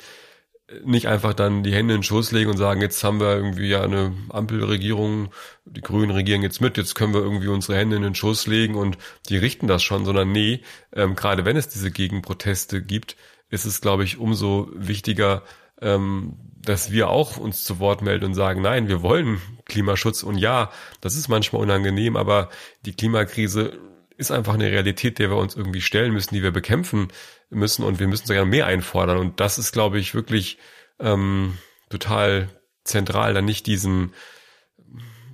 [0.83, 3.67] nicht einfach dann die Hände in den Schoß legen und sagen, jetzt haben wir irgendwie
[3.67, 5.29] ja eine Ampelregierung,
[5.65, 8.75] die Grünen regieren jetzt mit, jetzt können wir irgendwie unsere Hände in den Schoß legen
[8.75, 8.97] und
[9.29, 10.61] die richten das schon, sondern nee,
[10.93, 13.15] ähm, gerade wenn es diese Gegenproteste gibt,
[13.49, 15.43] ist es, glaube ich, umso wichtiger,
[15.81, 20.37] ähm, dass wir auch uns zu Wort melden und sagen, nein, wir wollen Klimaschutz und
[20.39, 22.49] ja, das ist manchmal unangenehm, aber
[22.85, 23.77] die Klimakrise
[24.17, 27.09] ist einfach eine Realität, der wir uns irgendwie stellen müssen, die wir bekämpfen
[27.49, 29.17] müssen und wir müssen sogar mehr einfordern.
[29.17, 30.57] Und das ist, glaube ich, wirklich
[30.99, 31.57] ähm,
[31.89, 32.49] total
[32.83, 34.13] zentral, dann nicht diesen,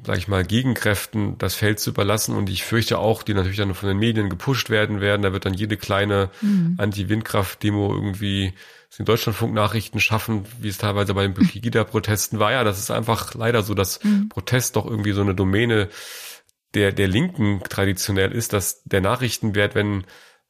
[0.06, 2.36] sag ich mal, Gegenkräften das Feld zu überlassen.
[2.36, 5.22] Und ich fürchte auch, die natürlich dann von den Medien gepusht werden werden.
[5.22, 6.76] Da wird dann jede kleine mhm.
[6.78, 8.54] Anti-Windkraft-Demo irgendwie
[8.98, 12.52] den Deutschlandfunk-Nachrichten schaffen, wie es teilweise bei den Pegida-Protesten war.
[12.52, 14.30] Ja, das ist einfach leider so, dass mhm.
[14.30, 15.90] Protest doch irgendwie so eine Domäne
[16.74, 20.06] der, der Linken traditionell ist, dass der Nachrichtenwert, wenn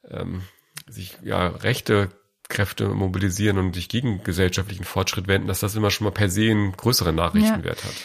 [0.08, 0.43] ähm,
[0.88, 2.10] sich ja rechte
[2.50, 6.52] Kräfte mobilisieren und sich gegen gesellschaftlichen Fortschritt wenden, dass das immer schon mal per se
[6.52, 7.86] einen größeren Nachrichtenwert ja.
[7.86, 7.96] hat.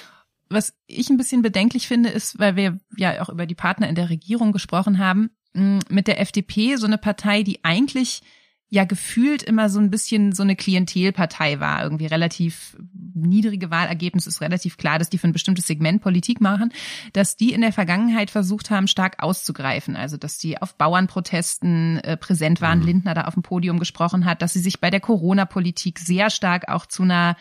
[0.48, 3.96] Was ich ein bisschen bedenklich finde, ist, weil wir ja auch über die Partner in
[3.96, 8.22] der Regierung gesprochen haben, mit der FDP, so eine Partei, die eigentlich
[8.68, 12.76] ja gefühlt immer so ein bisschen so eine Klientelpartei war, irgendwie relativ
[13.14, 16.72] niedrige Wahlergebnisse ist relativ klar, dass die für ein bestimmtes Segment Politik machen,
[17.12, 22.16] dass die in der Vergangenheit versucht haben, stark auszugreifen, also dass die auf Bauernprotesten äh,
[22.16, 22.86] präsent waren, mhm.
[22.86, 26.68] Lindner da auf dem Podium gesprochen hat, dass sie sich bei der Corona-Politik sehr stark
[26.68, 27.36] auch zu einer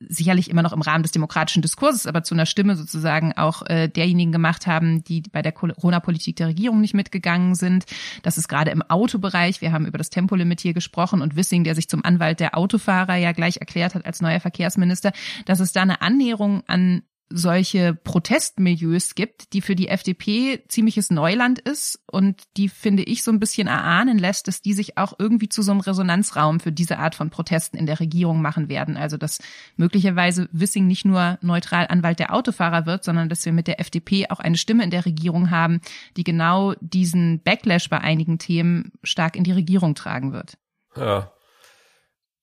[0.00, 3.88] sicherlich immer noch im Rahmen des demokratischen Diskurses, aber zu einer Stimme sozusagen auch äh,
[3.88, 7.86] derjenigen gemacht haben, die bei der Corona-Politik der Regierung nicht mitgegangen sind.
[8.22, 9.60] Das ist gerade im Autobereich.
[9.60, 13.16] Wir haben über das Tempolimit hier gesprochen und Wissing, der sich zum Anwalt der Autofahrer
[13.16, 15.12] ja gleich erklärt hat als neuer Verkehrsminister,
[15.46, 21.58] dass es da eine Annäherung an solche Protestmilieus gibt, die für die FDP ziemliches Neuland
[21.58, 25.48] ist und die, finde ich, so ein bisschen erahnen lässt, dass die sich auch irgendwie
[25.48, 28.96] zu so einem Resonanzraum für diese Art von Protesten in der Regierung machen werden.
[28.96, 29.38] Also dass
[29.76, 34.28] möglicherweise Wissing nicht nur neutral Anwalt der Autofahrer wird, sondern dass wir mit der FDP
[34.30, 35.80] auch eine Stimme in der Regierung haben,
[36.16, 40.56] die genau diesen Backlash bei einigen Themen stark in die Regierung tragen wird.
[40.96, 41.32] Ja.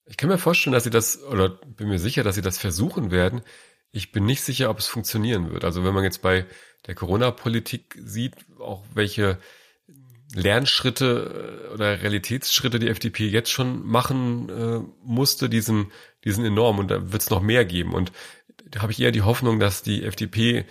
[0.06, 3.10] Ich kann mir vorstellen, dass sie das, oder bin mir sicher, dass sie das versuchen
[3.10, 3.42] werden.
[3.96, 5.64] Ich bin nicht sicher, ob es funktionieren wird.
[5.64, 6.46] Also wenn man jetzt bei
[6.88, 9.38] der Corona-Politik sieht, auch welche
[10.34, 15.92] Lernschritte äh, oder Realitätsschritte die FDP jetzt schon machen äh, musste, diesen,
[16.24, 17.94] diesen enorm und da wird es noch mehr geben.
[17.94, 18.12] Und
[18.66, 20.66] da habe ich eher die Hoffnung, dass die FDP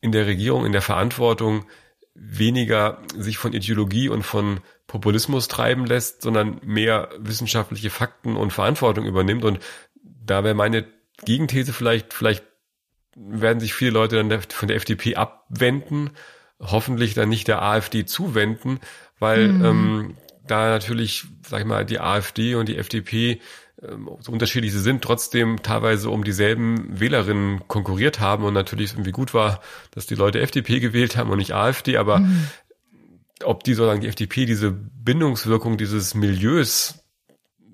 [0.00, 1.66] in der Regierung, in der Verantwortung
[2.14, 4.58] weniger sich von Ideologie und von
[4.88, 9.44] Populismus treiben lässt, sondern mehr wissenschaftliche Fakten und Verantwortung übernimmt.
[9.44, 9.60] Und
[10.02, 10.84] da wäre meine
[11.24, 12.44] Gegenthese vielleicht, vielleicht
[13.16, 16.10] werden sich viele Leute dann von der FDP abwenden,
[16.60, 18.80] hoffentlich dann nicht der AfD zuwenden,
[19.18, 19.64] weil mhm.
[19.64, 23.40] ähm, da natürlich, sag ich mal, die AfD und die FDP
[23.82, 29.12] ähm, so unterschiedlich sie sind, trotzdem teilweise um dieselben Wählerinnen konkurriert haben und natürlich irgendwie
[29.12, 29.60] gut war,
[29.92, 32.46] dass die Leute FDP gewählt haben und nicht AfD, aber mhm.
[33.44, 36.99] ob die sozusagen die FDP diese Bindungswirkung dieses Milieus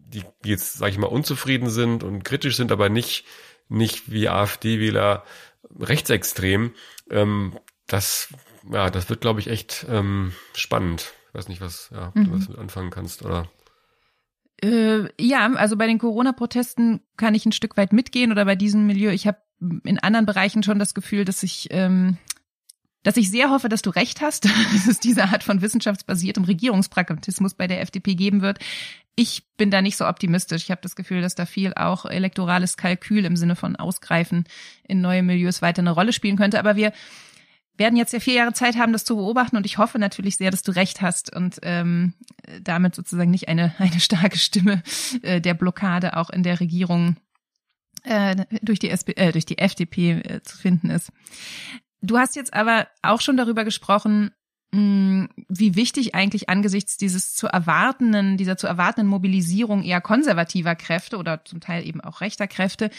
[0.07, 3.25] die jetzt, sage ich mal, unzufrieden sind und kritisch sind, aber nicht,
[3.69, 5.25] nicht wie AfD-Wähler
[5.79, 6.73] rechtsextrem.
[7.11, 8.29] Ähm, das,
[8.71, 11.13] ja, das wird, glaube ich, echt ähm, spannend.
[11.29, 12.25] Ich weiß nicht, was, ja, mhm.
[12.25, 13.49] du was mit anfangen kannst, oder?
[14.63, 18.87] Äh, ja, also bei den Corona-Protesten kann ich ein Stück weit mitgehen oder bei diesem
[18.87, 19.11] Milieu.
[19.11, 19.39] Ich habe
[19.85, 22.19] in anderen Bereichen schon das Gefühl, dass ich ähm,
[23.07, 27.55] dass ich sehr hoffe, dass du recht hast, dass es diese Art von wissenschaftsbasiertem Regierungspragmatismus
[27.55, 28.59] bei der FDP geben wird.
[29.15, 30.65] Ich bin da nicht so optimistisch.
[30.65, 34.45] Ich habe das Gefühl, dass da viel auch elektorales Kalkül im Sinne von Ausgreifen
[34.89, 36.59] in neue Milieus weiter eine Rolle spielen könnte.
[36.59, 36.93] Aber wir
[37.77, 40.51] werden jetzt ja vier Jahre Zeit haben, das zu beobachten und ich hoffe natürlich sehr,
[40.51, 42.13] dass du recht hast und ähm,
[42.61, 44.83] damit sozusagen nicht eine, eine starke Stimme
[45.23, 47.17] äh, der Blockade auch in der Regierung
[48.03, 51.13] äh, durch die, SP, äh, durch die FDP äh, zu finden ist.
[52.03, 54.31] Du hast jetzt aber auch schon darüber gesprochen,
[54.73, 61.17] mm, wie wichtig eigentlich angesichts dieses zu erwartenden, dieser zu erwartenden Mobilisierung eher konservativer Kräfte
[61.17, 62.91] oder zum Teil eben auch rechter Kräfte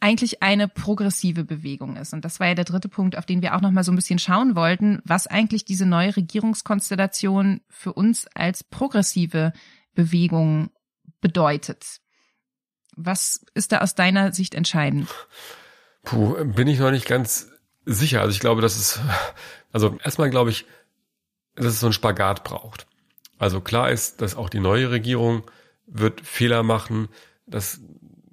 [0.00, 2.12] eigentlich eine progressive Bewegung ist.
[2.12, 3.96] Und das war ja der dritte Punkt, auf den wir auch noch mal so ein
[3.96, 9.52] bisschen schauen wollten, was eigentlich diese neue Regierungskonstellation für uns als progressive
[9.94, 10.70] Bewegung
[11.20, 12.00] bedeutet.
[12.94, 15.08] Was ist da aus deiner Sicht entscheidend?
[16.02, 17.50] Puh, bin ich noch nicht ganz
[17.86, 18.20] sicher.
[18.20, 19.00] Also ich glaube, dass es,
[19.72, 20.66] also erstmal glaube ich,
[21.54, 22.86] dass es so ein Spagat braucht.
[23.38, 25.44] Also klar ist, dass auch die neue Regierung
[25.86, 27.08] wird Fehler machen.
[27.46, 27.80] Das,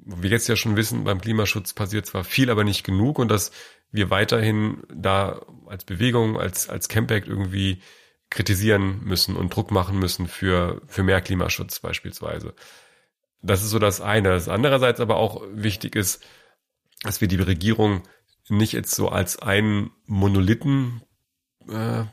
[0.05, 3.51] wir jetzt ja schon wissen, beim Klimaschutz passiert zwar viel, aber nicht genug und dass
[3.91, 7.81] wir weiterhin da als Bewegung, als, als Campact irgendwie
[8.29, 12.55] kritisieren müssen und Druck machen müssen für, für mehr Klimaschutz beispielsweise.
[13.43, 14.29] Das ist so das eine.
[14.29, 16.23] Das andererseits aber auch wichtig ist,
[17.03, 18.01] dass wir die Regierung
[18.49, 21.01] nicht jetzt so als einen Monolithen
[21.69, 22.03] äh,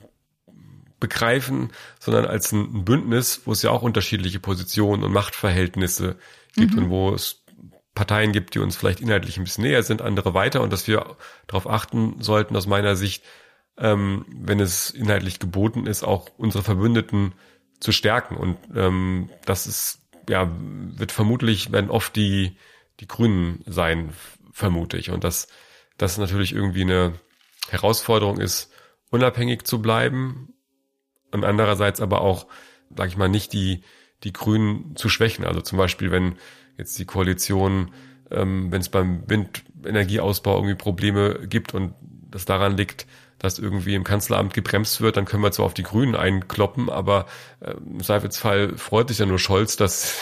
[1.01, 6.18] begreifen, sondern als ein Bündnis, wo es ja auch unterschiedliche Positionen und Machtverhältnisse
[6.55, 6.85] gibt mhm.
[6.85, 7.45] und wo es
[7.95, 11.16] Parteien gibt, die uns vielleicht inhaltlich ein bisschen näher sind, andere weiter und dass wir
[11.47, 13.24] darauf achten sollten, aus meiner Sicht,
[13.76, 17.33] ähm, wenn es inhaltlich geboten ist, auch unsere Verbündeten
[17.81, 18.37] zu stärken.
[18.37, 22.57] Und ähm, das ist, ja, wird vermutlich, werden oft die,
[23.01, 24.12] die Grünen sein,
[24.53, 25.11] vermute ich.
[25.11, 25.24] Und
[26.01, 27.13] dass das natürlich irgendwie eine
[27.69, 28.73] Herausforderung ist,
[29.11, 30.55] unabhängig zu bleiben
[31.31, 32.47] und andererseits aber auch,
[32.97, 33.83] sag ich mal, nicht die,
[34.25, 35.45] die Grünen zu schwächen.
[35.45, 36.37] Also zum Beispiel, wenn
[36.79, 37.93] jetzt die Koalition,
[38.31, 41.95] ähm, wenn es beim Windenergieausbau irgendwie Probleme gibt und
[42.31, 43.07] das daran liegt,
[43.41, 47.26] dass irgendwie im Kanzleramt gebremst wird, dann können wir zwar auf die Grünen einkloppen, aber
[47.61, 50.14] äh, im Zweifelsfall freut sich ja nur Scholz, dass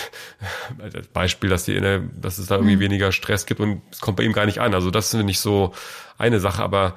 [0.92, 1.78] das Beispiel, dass, die,
[2.20, 2.80] dass es da irgendwie mhm.
[2.80, 4.72] weniger Stress gibt und es kommt bei ihm gar nicht an.
[4.72, 5.74] Also das ist nicht so
[6.16, 6.94] eine Sache, aber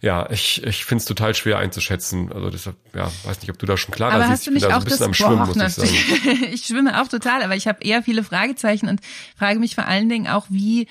[0.00, 2.32] ja, ich, ich finde es total schwer einzuschätzen.
[2.32, 4.32] Also deshalb, ja, weiß nicht, ob du da schon klarer aber siehst.
[4.32, 6.44] Hast du nicht ich auch so ein bisschen das, am Schwimmen, boah, muss ich sagen.
[6.52, 9.00] ich schwimme auch total, aber ich habe eher viele Fragezeichen und
[9.36, 10.88] frage mich vor allen Dingen auch, wie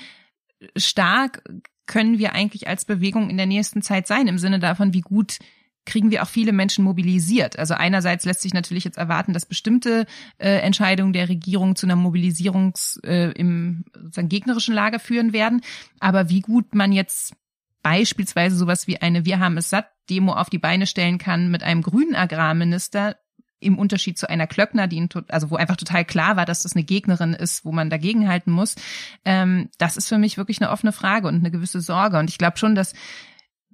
[0.77, 1.43] stark
[1.85, 5.39] können wir eigentlich als Bewegung in der nächsten Zeit sein, im Sinne davon, wie gut
[5.85, 7.57] kriegen wir auch viele Menschen mobilisiert.
[7.57, 10.05] Also einerseits lässt sich natürlich jetzt erwarten, dass bestimmte
[10.37, 15.61] äh, Entscheidungen der Regierung zu einer Mobilisierungs äh, im sozusagen gegnerischen Lager führen werden.
[15.99, 17.33] Aber wie gut man jetzt
[17.81, 21.63] beispielsweise sowas wie eine Wir haben es satt Demo auf die Beine stellen kann mit
[21.63, 23.15] einem grünen Agrarminister,
[23.61, 26.83] im Unterschied zu einer Klöckner, die also wo einfach total klar war, dass das eine
[26.83, 28.75] Gegnerin ist, wo man dagegenhalten muss,
[29.23, 32.19] ähm, das ist für mich wirklich eine offene Frage und eine gewisse Sorge.
[32.19, 32.93] Und ich glaube schon, dass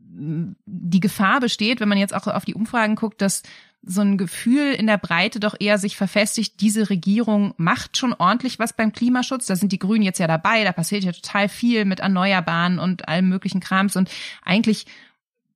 [0.09, 3.43] die Gefahr besteht, wenn man jetzt auch auf die Umfragen guckt, dass
[3.83, 8.59] so ein Gefühl in der Breite doch eher sich verfestigt, diese Regierung macht schon ordentlich
[8.59, 9.45] was beim Klimaschutz.
[9.45, 13.07] Da sind die Grünen jetzt ja dabei, da passiert ja total viel mit Erneuerbaren und
[13.07, 14.09] allem möglichen Krams und
[14.43, 14.87] eigentlich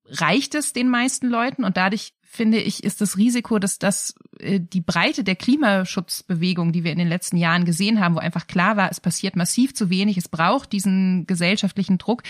[0.08, 4.62] reicht es den meisten Leuten und dadurch finde ich, ist das Risiko, dass das äh,
[4.62, 8.78] die Breite der Klimaschutzbewegung, die wir in den letzten Jahren gesehen haben, wo einfach klar
[8.78, 12.24] war, es passiert massiv zu wenig, es braucht diesen gesellschaftlichen Druck,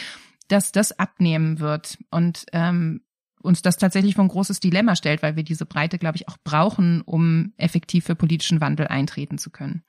[0.48, 2.00] dass das abnehmen wird.
[2.10, 3.02] Und ähm,
[3.44, 6.38] uns das tatsächlich vor ein großes Dilemma stellt, weil wir diese Breite, glaube ich, auch
[6.44, 9.84] brauchen, um effektiv für politischen Wandel eintreten zu können.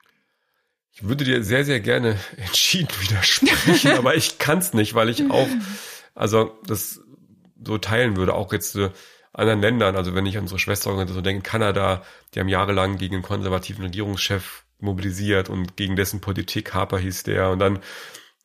[0.92, 5.30] Ich würde dir sehr, sehr gerne entschieden widersprechen, aber ich kann es nicht, weil ich
[5.30, 5.48] auch,
[6.14, 7.00] also das
[7.64, 8.76] so teilen würde, auch jetzt
[9.32, 12.02] anderen Ländern, also wenn ich an unsere Schwesterorganisation denke, Kanada,
[12.34, 17.50] die haben jahrelang gegen einen konservativen Regierungschef mobilisiert und gegen dessen Politik, Harper hieß der,
[17.50, 17.78] und dann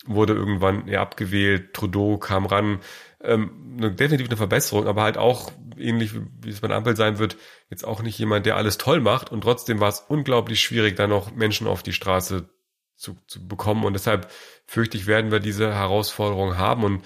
[0.06, 2.80] wurde irgendwann er abgewählt, Trudeau kam ran,
[3.22, 7.20] ähm, eine, definitiv eine Verbesserung, aber halt auch ähnlich wie es bei der Ampel sein
[7.20, 7.38] wird,
[7.70, 9.32] jetzt auch nicht jemand, der alles toll macht.
[9.32, 12.50] Und trotzdem war es unglaublich schwierig, da noch Menschen auf die Straße
[12.96, 13.86] zu, zu bekommen.
[13.86, 14.32] Und deshalb
[14.66, 17.06] fürchte ich, werden wir diese Herausforderung haben und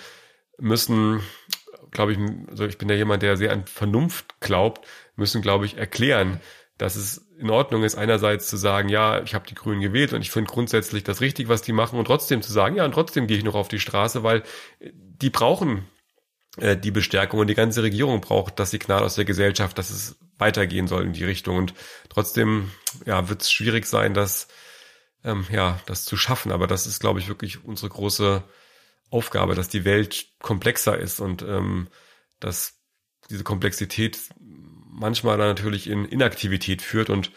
[0.57, 1.21] müssen
[1.91, 2.19] glaube ich,
[2.49, 6.39] also ich bin ja jemand, der sehr an Vernunft glaubt, müssen, glaube ich, erklären,
[6.77, 10.21] dass es in Ordnung ist, einerseits zu sagen, ja, ich habe die Grünen gewählt und
[10.21, 13.27] ich finde grundsätzlich das richtig, was die machen, und trotzdem zu sagen, ja, und trotzdem
[13.27, 14.43] gehe ich noch auf die Straße, weil
[14.81, 15.85] die brauchen
[16.57, 20.17] äh, die Bestärkung und die ganze Regierung braucht das Signal aus der Gesellschaft, dass es
[20.37, 21.57] weitergehen soll in die Richtung.
[21.57, 21.73] Und
[22.09, 22.71] trotzdem,
[23.05, 24.47] ja, wird es schwierig sein, das,
[25.23, 26.51] ähm, ja, das zu schaffen.
[26.51, 28.43] Aber das ist, glaube ich, wirklich unsere große
[29.11, 31.89] Aufgabe, dass die Welt komplexer ist und ähm,
[32.39, 32.79] dass
[33.29, 37.31] diese Komplexität manchmal dann natürlich in Inaktivität führt und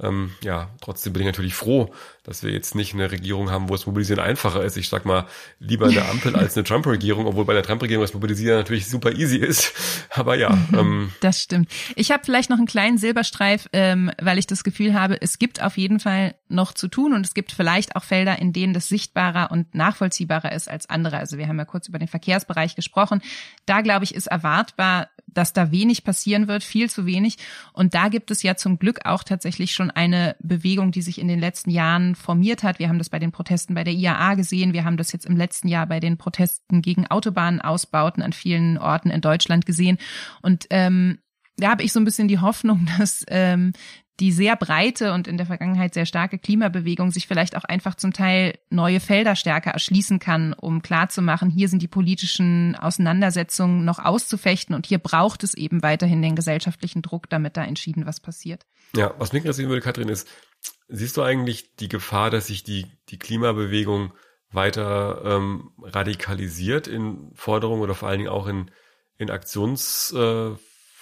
[0.00, 1.92] ähm, ja, trotzdem bin ich natürlich froh,
[2.28, 4.76] dass wir jetzt nicht eine Regierung haben, wo es Mobilisieren einfacher ist.
[4.76, 5.24] Ich sag mal,
[5.60, 9.38] lieber eine Ampel als eine Trump-Regierung, obwohl bei der Trump-Regierung das Mobilisieren natürlich super easy
[9.38, 9.72] ist.
[10.10, 10.50] Aber ja.
[10.74, 11.70] Ähm, das stimmt.
[11.96, 15.62] Ich habe vielleicht noch einen kleinen Silberstreif, ähm, weil ich das Gefühl habe, es gibt
[15.62, 18.88] auf jeden Fall noch zu tun und es gibt vielleicht auch Felder, in denen das
[18.88, 21.16] sichtbarer und nachvollziehbarer ist als andere.
[21.16, 23.22] Also wir haben ja kurz über den Verkehrsbereich gesprochen.
[23.64, 27.38] Da, glaube ich, ist erwartbar, dass da wenig passieren wird, viel zu wenig.
[27.72, 31.28] Und da gibt es ja zum Glück auch tatsächlich schon eine Bewegung, die sich in
[31.28, 32.78] den letzten Jahren formiert hat.
[32.78, 34.72] Wir haben das bei den Protesten bei der IAA gesehen.
[34.72, 39.10] Wir haben das jetzt im letzten Jahr bei den Protesten gegen Autobahnausbauten an vielen Orten
[39.10, 39.98] in Deutschland gesehen.
[40.42, 41.18] Und ähm,
[41.56, 43.72] da habe ich so ein bisschen die Hoffnung, dass ähm,
[44.20, 48.12] die sehr breite und in der Vergangenheit sehr starke Klimabewegung sich vielleicht auch einfach zum
[48.12, 54.74] Teil neue Felder stärker erschließen kann, um klarzumachen, hier sind die politischen Auseinandersetzungen noch auszufechten
[54.74, 58.66] und hier braucht es eben weiterhin den gesellschaftlichen Druck, damit da entschieden was passiert.
[58.96, 60.26] Ja, was mich interessieren würde, Katrin, ist,
[60.88, 64.12] siehst du eigentlich die Gefahr, dass sich die, die Klimabewegung
[64.50, 68.70] weiter ähm, radikalisiert in Forderungen oder vor allen Dingen auch in,
[69.18, 70.58] in Aktionsform?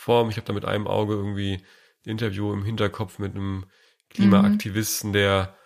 [0.09, 1.63] Äh, ich habe da mit einem Auge irgendwie
[2.05, 3.67] Interview im Hinterkopf mit einem
[4.11, 5.15] Klimaaktivisten, mhm.
[5.15, 5.57] der,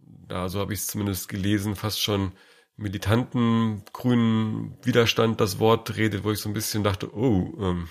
[0.00, 2.32] da so habe ich es zumindest gelesen, fast schon
[2.76, 7.88] militanten grünen Widerstand das Wort redet, wo ich so ein bisschen dachte, oh, ähm,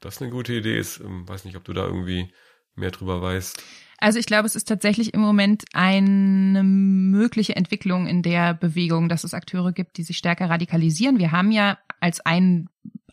[0.00, 1.00] das eine gute Idee ist.
[1.00, 2.32] Ähm, weiß nicht, ob du da irgendwie
[2.74, 3.62] mehr drüber weißt.
[3.98, 9.24] Also ich glaube, es ist tatsächlich im Moment eine mögliche Entwicklung in der Bewegung, dass
[9.24, 11.18] es Akteure gibt, die sich stärker radikalisieren.
[11.18, 12.68] Wir haben ja als ein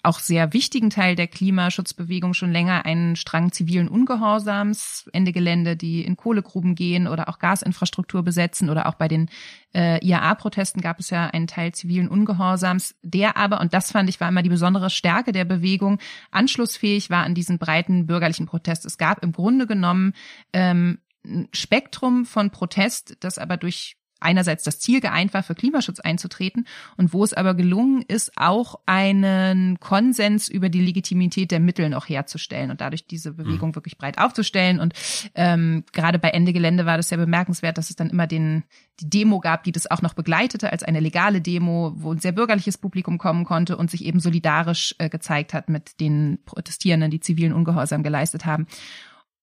[0.06, 6.04] auch sehr wichtigen Teil der Klimaschutzbewegung schon länger einen Strang zivilen Ungehorsams, Ende Gelände, die
[6.04, 9.30] in Kohlegruben gehen oder auch Gasinfrastruktur besetzen oder auch bei den
[9.74, 14.20] äh, IAA-Protesten gab es ja einen Teil zivilen Ungehorsams, der aber, und das fand ich
[14.20, 16.00] war immer die besondere Stärke der Bewegung,
[16.32, 18.86] anschlussfähig war an diesen breiten bürgerlichen Protest.
[18.86, 20.14] Es gab im Grunde genommen
[20.54, 26.00] ähm, ein Spektrum von Protest, das aber durch einerseits das Ziel geeint war, für Klimaschutz
[26.00, 31.90] einzutreten und wo es aber gelungen ist, auch einen Konsens über die Legitimität der Mittel
[31.90, 33.76] noch herzustellen und dadurch diese Bewegung mhm.
[33.76, 34.80] wirklich breit aufzustellen.
[34.80, 34.94] Und
[35.36, 38.64] ähm, gerade bei Ende Gelände war das sehr bemerkenswert, dass es dann immer den
[39.02, 42.32] die Demo gab, die das auch noch begleitete als eine legale Demo, wo ein sehr
[42.32, 47.20] bürgerliches Publikum kommen konnte und sich eben solidarisch äh, gezeigt hat mit den Protestierenden, die
[47.20, 48.68] zivilen Ungehorsam geleistet haben.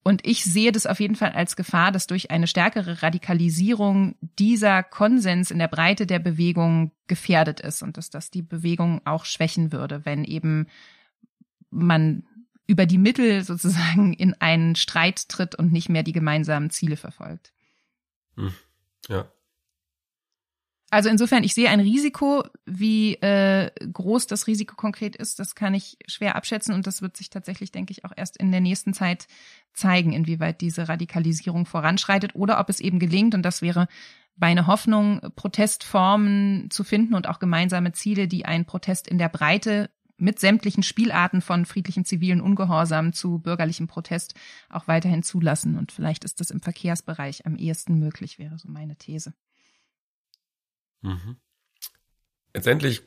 [0.05, 4.83] Und ich sehe das auf jeden Fall als Gefahr, dass durch eine stärkere Radikalisierung dieser
[4.83, 9.71] Konsens in der Breite der Bewegung gefährdet ist und dass das die Bewegung auch schwächen
[9.71, 10.67] würde, wenn eben
[11.71, 12.25] man
[12.67, 17.53] über die Mittel sozusagen in einen Streit tritt und nicht mehr die gemeinsamen Ziele verfolgt.
[18.37, 18.53] Hm.
[19.09, 19.31] Ja.
[20.93, 22.45] Also insofern, ich sehe ein Risiko.
[22.67, 27.17] Wie äh, groß das Risiko konkret ist, das kann ich schwer abschätzen und das wird
[27.17, 29.27] sich tatsächlich, denke ich, auch erst in der nächsten Zeit
[29.73, 33.89] zeigen, inwieweit diese Radikalisierung voranschreitet oder ob es eben gelingt, und das wäre
[34.37, 39.89] meine Hoffnung, Protestformen zu finden und auch gemeinsame Ziele, die einen Protest in der Breite
[40.19, 44.35] mit sämtlichen Spielarten von friedlichem zivilen Ungehorsam zu bürgerlichem Protest
[44.69, 45.79] auch weiterhin zulassen.
[45.79, 49.33] Und vielleicht ist das im Verkehrsbereich am ehesten möglich, wäre so meine These.
[51.03, 51.37] Mhm.
[52.55, 53.03] Letztendlich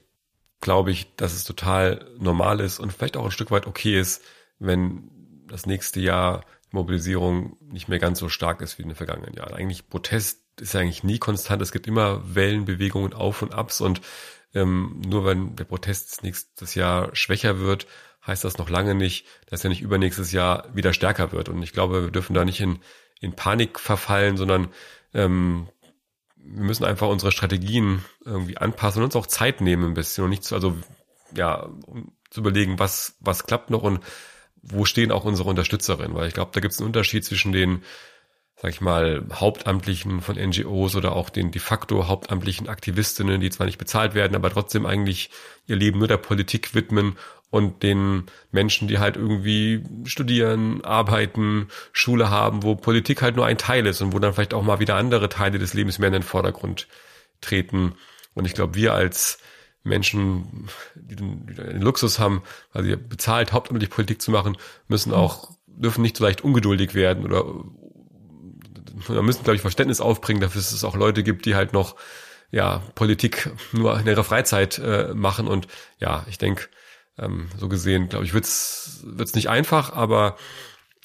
[0.62, 4.24] glaube ich, dass es total normal ist und vielleicht auch ein Stück weit okay ist,
[4.60, 5.10] wenn
[5.48, 9.54] das nächste Jahr Mobilisierung nicht mehr ganz so stark ist wie in den vergangenen Jahren.
[9.54, 11.62] Eigentlich Protest ist ja eigentlich nie konstant.
[11.62, 14.02] Es gibt immer Wellenbewegungen auf und abs und
[14.54, 17.88] ähm, nur wenn der Protest nächstes Jahr schwächer wird,
[18.26, 21.50] heißt das noch lange nicht, dass er nicht übernächstes Jahr wieder stärker wird.
[21.50, 22.80] Und ich glaube, wir dürfen da nicht in,
[23.20, 24.70] in Panik verfallen, sondern
[25.14, 25.70] ähm,
[26.56, 30.30] wir müssen einfach unsere Strategien irgendwie anpassen und uns auch Zeit nehmen ein bisschen und
[30.30, 30.76] nicht zu, also
[31.36, 34.00] ja, um zu überlegen, was, was klappt noch und
[34.62, 37.84] wo stehen auch unsere Unterstützerinnen, weil ich glaube, da gibt es einen Unterschied zwischen den,
[38.56, 43.68] sag ich mal, Hauptamtlichen von NGOs oder auch den de facto hauptamtlichen Aktivistinnen, die zwar
[43.68, 45.30] nicht bezahlt werden, aber trotzdem eigentlich
[45.68, 47.18] ihr Leben nur der Politik widmen
[47.56, 53.58] und den Menschen, die halt irgendwie studieren, arbeiten, Schule haben, wo Politik halt nur ein
[53.58, 56.14] Teil ist und wo dann vielleicht auch mal wieder andere Teile des Lebens mehr in
[56.16, 56.90] den Vordergrund
[57.40, 57.94] treten.
[58.34, 59.38] Und ich glaube, wir als
[59.84, 62.44] Menschen, die den, Luxus haben,
[62.74, 64.58] weil sie bezahlt, hauptamtlich Politik zu machen,
[64.90, 67.46] müssen auch, dürfen nicht so leicht ungeduldig werden oder,
[69.08, 71.96] oder müssen, glaube ich, Verständnis aufbringen, dafür, dass es auch Leute gibt, die halt noch
[72.52, 75.48] ja, Politik nur in ihrer Freizeit äh, machen.
[75.48, 75.68] Und
[76.02, 76.68] ja, ich denke,
[77.18, 80.36] ähm, so gesehen, glaube ich, wird's wird's nicht einfach, aber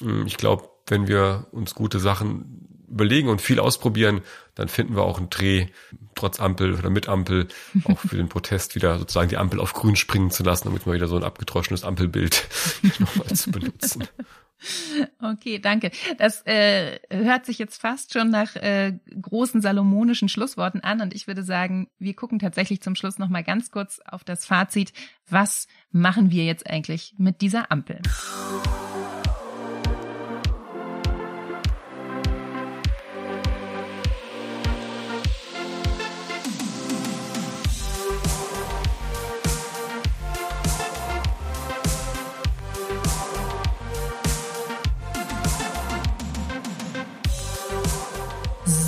[0.02, 4.22] ähm, ich glaube, wenn wir uns gute Sachen überlegen und viel ausprobieren,
[4.54, 5.68] dann finden wir auch einen Dreh,
[6.14, 7.48] trotz Ampel oder mit Ampel,
[7.84, 10.92] auch für den Protest wieder sozusagen die Ampel auf grün springen zu lassen, damit wir
[10.92, 12.48] wieder so ein abgetroschenes Ampelbild
[12.98, 14.08] nochmal zu benutzen.
[15.18, 15.90] Okay, danke.
[16.18, 21.26] Das äh, hört sich jetzt fast schon nach äh, großen salomonischen Schlussworten an und ich
[21.26, 24.92] würde sagen, wir gucken tatsächlich zum Schluss noch mal ganz kurz auf das Fazit.
[25.28, 28.00] Was machen wir jetzt eigentlich mit dieser Ampel?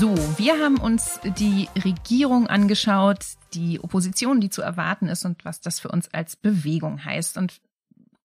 [0.02, 3.24] So, wir haben uns die Regierung angeschaut,
[3.54, 7.38] die Opposition, die zu erwarten ist und was das für uns als Bewegung heißt.
[7.38, 7.60] Und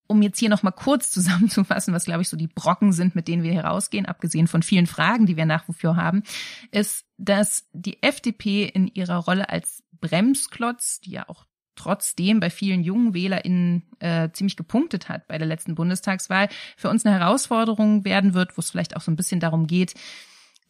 [0.07, 3.43] um jetzt hier nochmal kurz zusammenzufassen, was glaube ich so die Brocken sind, mit denen
[3.43, 6.23] wir hier rausgehen, abgesehen von vielen Fragen, die wir nach wie vor haben,
[6.71, 12.81] ist, dass die FDP in ihrer Rolle als Bremsklotz, die ja auch trotzdem bei vielen
[12.81, 18.33] jungen WählerInnen äh, ziemlich gepunktet hat bei der letzten Bundestagswahl, für uns eine Herausforderung werden
[18.33, 19.93] wird, wo es vielleicht auch so ein bisschen darum geht,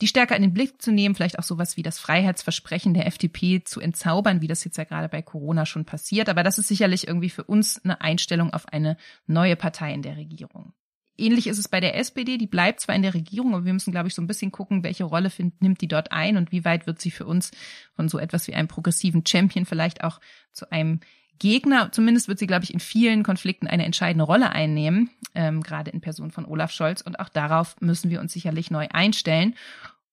[0.01, 3.63] die stärker in den Blick zu nehmen, vielleicht auch sowas wie das Freiheitsversprechen der FDP
[3.63, 6.29] zu entzaubern, wie das jetzt ja gerade bei Corona schon passiert.
[6.29, 10.17] Aber das ist sicherlich irgendwie für uns eine Einstellung auf eine neue Partei in der
[10.17, 10.73] Regierung.
[11.19, 13.91] Ähnlich ist es bei der SPD, die bleibt zwar in der Regierung, aber wir müssen,
[13.91, 16.63] glaube ich, so ein bisschen gucken, welche Rolle find, nimmt die dort ein und wie
[16.63, 17.49] weit wird sie für uns
[17.95, 20.21] von so etwas wie einem progressiven Champion vielleicht auch
[20.51, 20.99] zu einem
[21.39, 25.91] Gegner, zumindest wird sie, glaube ich, in vielen Konflikten eine entscheidende Rolle einnehmen, ähm, gerade
[25.91, 27.01] in Person von Olaf Scholz.
[27.01, 29.55] Und auch darauf müssen wir uns sicherlich neu einstellen.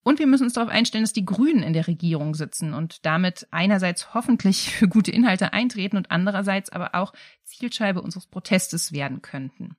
[0.02, 3.48] Und wir müssen uns darauf einstellen, dass die Grünen in der Regierung sitzen und damit
[3.50, 7.12] einerseits hoffentlich für gute Inhalte eintreten und andererseits aber auch
[7.44, 9.76] Zielscheibe unseres Protestes werden könnten.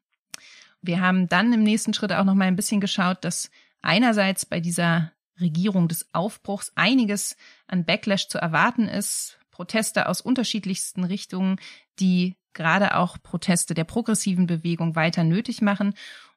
[0.82, 3.50] Wir haben dann im nächsten Schritt auch noch mal ein bisschen geschaut, dass
[3.82, 7.38] einerseits bei dieser Regierung des Aufbruchs einiges
[7.68, 11.62] an Backlash zu erwarten ist, Proteste aus unterschiedlichsten Richtungen,
[12.02, 15.94] die gerade auch Proteste der progressiven Bewegung weiter nötig machen.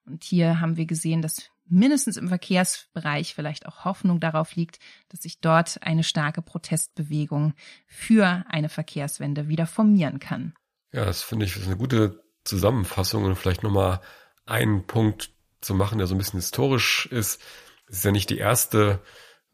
[0.07, 5.23] Und hier haben wir gesehen, dass mindestens im Verkehrsbereich vielleicht auch Hoffnung darauf liegt, dass
[5.23, 7.55] sich dort eine starke Protestbewegung
[7.89, 10.55] für eine Verkehrswende wieder formieren kann.
[10.93, 14.01] Ja, das finde ich eine gute Zusammenfassung und vielleicht nochmal
[14.47, 17.43] einen Punkt zu machen, der so ein bisschen historisch ist.
[17.89, 19.03] Es ist ja nicht die erste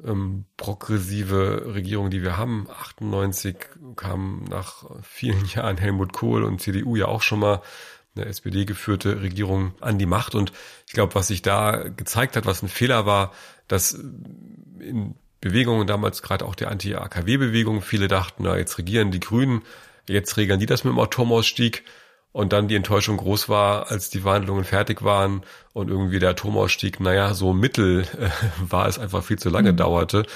[0.03, 2.67] ähm, progressive Regierung, die wir haben.
[2.71, 3.57] 98
[3.97, 7.63] kam nach vielen Jahren Helmut Kohl und CDU ja auch schon mal
[8.17, 10.35] eine SPD geführte Regierung an die Macht.
[10.35, 10.53] Und
[10.87, 13.33] ich glaube, was sich da gezeigt hat, was ein Fehler war,
[13.69, 13.93] dass
[14.79, 19.63] in Bewegungen damals gerade auch der Anti-AKW-Bewegung viele dachten, na, jetzt regieren die Grünen,
[20.09, 21.85] jetzt regeln die das mit dem Atomausstieg
[22.35, 26.99] und dann die Enttäuschung groß war, als die Verhandlungen fertig waren und irgendwie der Atomausstieg,
[26.99, 28.29] naja, so mittel äh,
[28.69, 29.77] war es einfach viel zu lange mhm.
[29.77, 30.27] dauerte.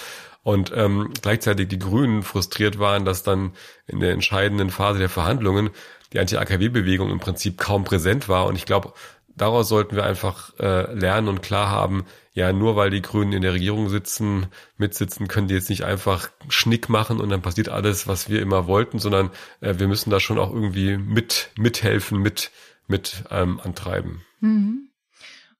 [0.45, 3.51] Und ähm, gleichzeitig die Grünen frustriert waren, dass dann
[3.89, 5.71] in der entscheidenden Phase der Verhandlungen
[6.13, 8.47] die Anti-AKW-Bewegung im Prinzip kaum präsent war.
[8.47, 8.93] Und ich glaube,
[9.41, 13.43] daraus sollten wir einfach äh, lernen und klar haben, ja, nur weil die Grünen in
[13.43, 18.07] der Regierung sitzen, mitsitzen, können die jetzt nicht einfach Schnick machen und dann passiert alles,
[18.07, 19.31] was wir immer wollten, sondern
[19.61, 22.51] äh, wir müssen da schon auch irgendwie mit mithelfen, mit
[22.87, 24.25] mit ähm, antreiben.
[24.41, 24.91] Mhm.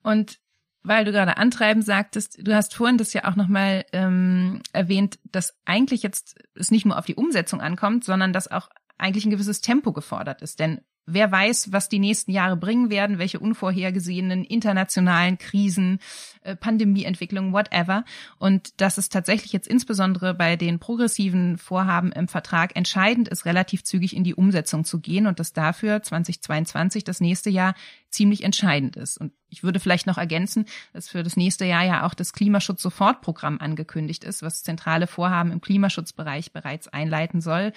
[0.03, 0.39] Und
[0.83, 5.55] weil du gerade antreiben sagtest, du hast vorhin das ja auch nochmal ähm, erwähnt, dass
[5.65, 9.61] eigentlich jetzt es nicht nur auf die Umsetzung ankommt, sondern dass auch eigentlich ein gewisses
[9.61, 10.61] Tempo gefordert ist.
[10.61, 16.01] Denn Wer weiß, was die nächsten Jahre bringen werden, welche unvorhergesehenen internationalen Krisen,
[16.43, 18.05] äh, Pandemieentwicklungen, whatever.
[18.39, 23.85] Und dass es tatsächlich jetzt insbesondere bei den progressiven Vorhaben im Vertrag entscheidend ist, relativ
[23.85, 27.75] zügig in die Umsetzung zu gehen und dass dafür 2022 das nächste Jahr
[28.11, 29.17] ziemlich entscheidend ist.
[29.17, 33.61] Und ich würde vielleicht noch ergänzen, dass für das nächste Jahr ja auch das Klimaschutz-Sofortprogramm
[33.61, 37.73] angekündigt ist, was zentrale Vorhaben im Klimaschutzbereich bereits einleiten soll.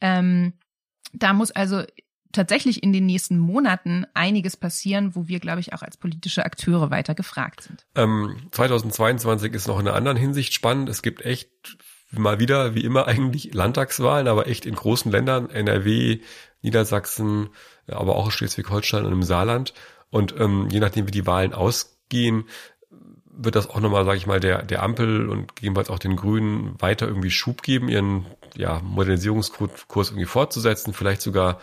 [0.00, 0.52] Ähm,
[1.12, 1.82] da muss also
[2.32, 6.90] tatsächlich in den nächsten Monaten einiges passieren, wo wir, glaube ich, auch als politische Akteure
[6.90, 7.86] weiter gefragt sind.
[7.94, 10.88] Ähm, 2022 ist noch in einer anderen Hinsicht spannend.
[10.88, 11.78] Es gibt echt
[12.10, 16.20] mal wieder, wie immer eigentlich, Landtagswahlen, aber echt in großen Ländern, NRW,
[16.62, 17.50] Niedersachsen,
[17.86, 19.74] aber auch Schleswig-Holstein und im Saarland.
[20.10, 22.44] Und ähm, je nachdem, wie die Wahlen ausgehen,
[23.38, 26.80] wird das auch nochmal, sage ich mal, der, der Ampel und gegebenenfalls auch den Grünen
[26.80, 31.60] weiter irgendwie Schub geben, ihren ja, Modernisierungskurs irgendwie fortzusetzen, vielleicht sogar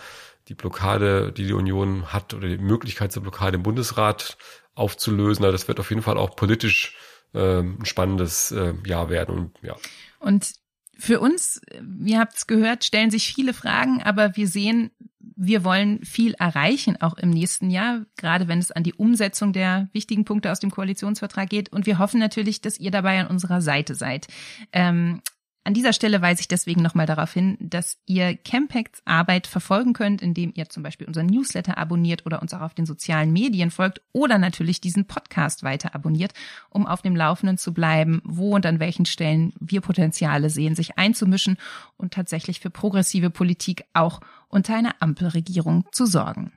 [0.47, 4.37] die Blockade, die die Union hat oder die Möglichkeit zur Blockade im Bundesrat
[4.75, 5.45] aufzulösen.
[5.45, 6.95] Also das wird auf jeden Fall auch politisch
[7.33, 9.35] äh, ein spannendes äh, Jahr werden.
[9.35, 9.75] Und, ja.
[10.19, 10.53] und
[10.97, 11.61] für uns,
[12.05, 17.01] ihr habt es gehört, stellen sich viele Fragen, aber wir sehen, wir wollen viel erreichen,
[17.01, 20.69] auch im nächsten Jahr, gerade wenn es an die Umsetzung der wichtigen Punkte aus dem
[20.69, 21.69] Koalitionsvertrag geht.
[21.69, 24.27] Und wir hoffen natürlich, dass ihr dabei an unserer Seite seid.
[24.71, 25.21] Ähm,
[25.65, 30.21] an dieser Stelle weise ich deswegen nochmal darauf hin, dass ihr Campacts Arbeit verfolgen könnt,
[30.21, 34.01] indem ihr zum Beispiel unseren Newsletter abonniert oder uns auch auf den sozialen Medien folgt
[34.11, 36.33] oder natürlich diesen Podcast weiter abonniert,
[36.69, 40.97] um auf dem Laufenden zu bleiben, wo und an welchen Stellen wir Potenziale sehen, sich
[40.97, 41.57] einzumischen
[41.95, 46.51] und tatsächlich für progressive Politik auch unter einer Ampelregierung zu sorgen.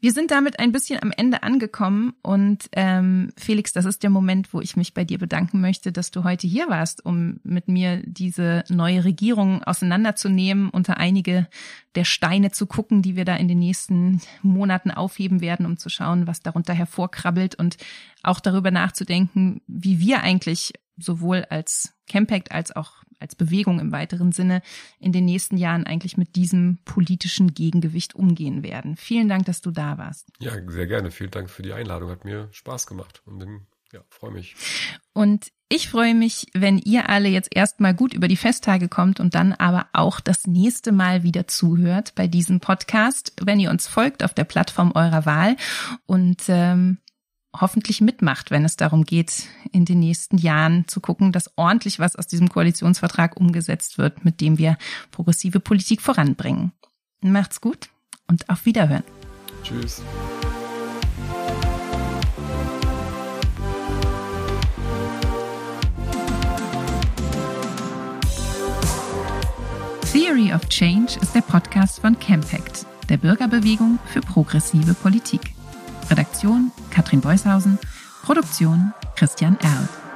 [0.00, 4.54] Wir sind damit ein bisschen am Ende angekommen und ähm, Felix, das ist der Moment,
[4.54, 8.00] wo ich mich bei dir bedanken möchte, dass du heute hier warst, um mit mir
[8.06, 11.48] diese neue Regierung auseinanderzunehmen, unter einige
[11.96, 15.88] der Steine zu gucken, die wir da in den nächsten Monaten aufheben werden, um zu
[15.88, 17.76] schauen, was darunter hervorkrabbelt und
[18.22, 24.32] auch darüber nachzudenken, wie wir eigentlich sowohl als Campact als auch als Bewegung im weiteren
[24.32, 24.62] Sinne
[25.00, 28.96] in den nächsten Jahren eigentlich mit diesem politischen Gegengewicht umgehen werden.
[28.96, 30.28] Vielen Dank, dass du da warst.
[30.38, 31.10] Ja, sehr gerne.
[31.10, 32.10] Vielen Dank für die Einladung.
[32.10, 34.54] Hat mir Spaß gemacht und bin, ja, freue mich.
[35.12, 39.34] Und ich freue mich, wenn ihr alle jetzt erstmal gut über die Festtage kommt und
[39.34, 44.24] dann aber auch das nächste Mal wieder zuhört bei diesem Podcast, wenn ihr uns folgt
[44.24, 45.56] auf der Plattform eurer Wahl
[46.06, 46.98] und ähm,
[47.56, 52.16] hoffentlich mitmacht, wenn es darum geht, in den nächsten Jahren zu gucken, dass ordentlich was
[52.16, 54.76] aus diesem Koalitionsvertrag umgesetzt wird, mit dem wir
[55.10, 56.72] progressive Politik voranbringen.
[57.20, 57.88] Macht's gut
[58.26, 59.04] und auf Wiederhören.
[59.62, 60.02] Tschüss.
[70.12, 75.57] Theory of Change ist der Podcast von Campact, der Bürgerbewegung für progressive Politik.
[76.10, 77.78] Redaktion Katrin Beushausen,
[78.22, 80.07] Produktion Christian Erl.